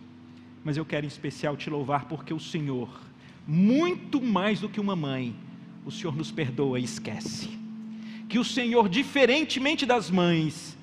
[0.64, 2.90] mas eu quero em especial te louvar porque o Senhor,
[3.48, 5.36] muito mais do que uma mãe,
[5.86, 7.60] o Senhor nos perdoa e esquece.
[8.30, 10.78] Que o Senhor, diferentemente das mães,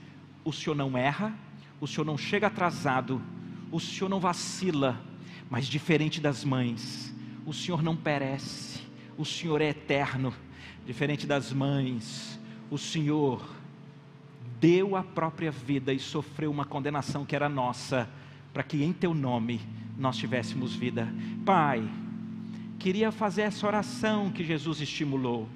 [0.45, 1.35] o Senhor não erra,
[1.81, 3.23] o Senhor não chega atrasado,
[3.71, 5.01] o Senhor não vacila,
[5.49, 7.15] mas diferente das mães,
[7.47, 8.81] o Senhor não perece,
[9.17, 10.35] o Senhor é eterno
[10.89, 13.47] diferente das mães, o Senhor
[14.59, 18.09] deu a própria vida e sofreu uma condenação que era nossa,
[18.53, 19.61] para que em teu nome
[19.97, 21.09] nós tivéssemos vida.
[21.45, 21.83] Pai,
[22.79, 25.49] queria fazer essa oração que Jesus estimulou.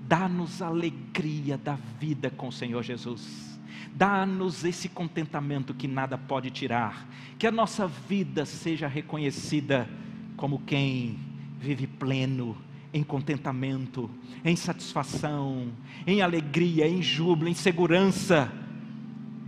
[0.00, 3.58] Dá-nos alegria da vida com o Senhor Jesus.
[3.94, 7.08] Dá-nos esse contentamento que nada pode tirar.
[7.38, 9.88] Que a nossa vida seja reconhecida
[10.36, 11.18] como quem
[11.58, 12.56] vive pleno,
[12.92, 14.08] em contentamento,
[14.44, 15.72] em satisfação,
[16.06, 18.52] em alegria, em júbilo, em segurança,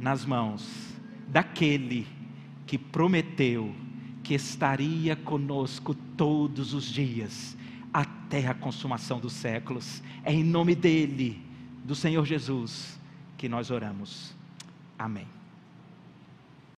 [0.00, 0.88] nas mãos
[1.28, 2.06] daquele
[2.68, 3.74] que prometeu
[4.22, 7.56] que estaria conosco todos os dias,
[7.90, 10.02] até a consumação dos séculos.
[10.22, 11.40] É em nome dele,
[11.82, 13.00] do Senhor Jesus,
[13.38, 14.36] que nós oramos.
[14.98, 15.37] Amém.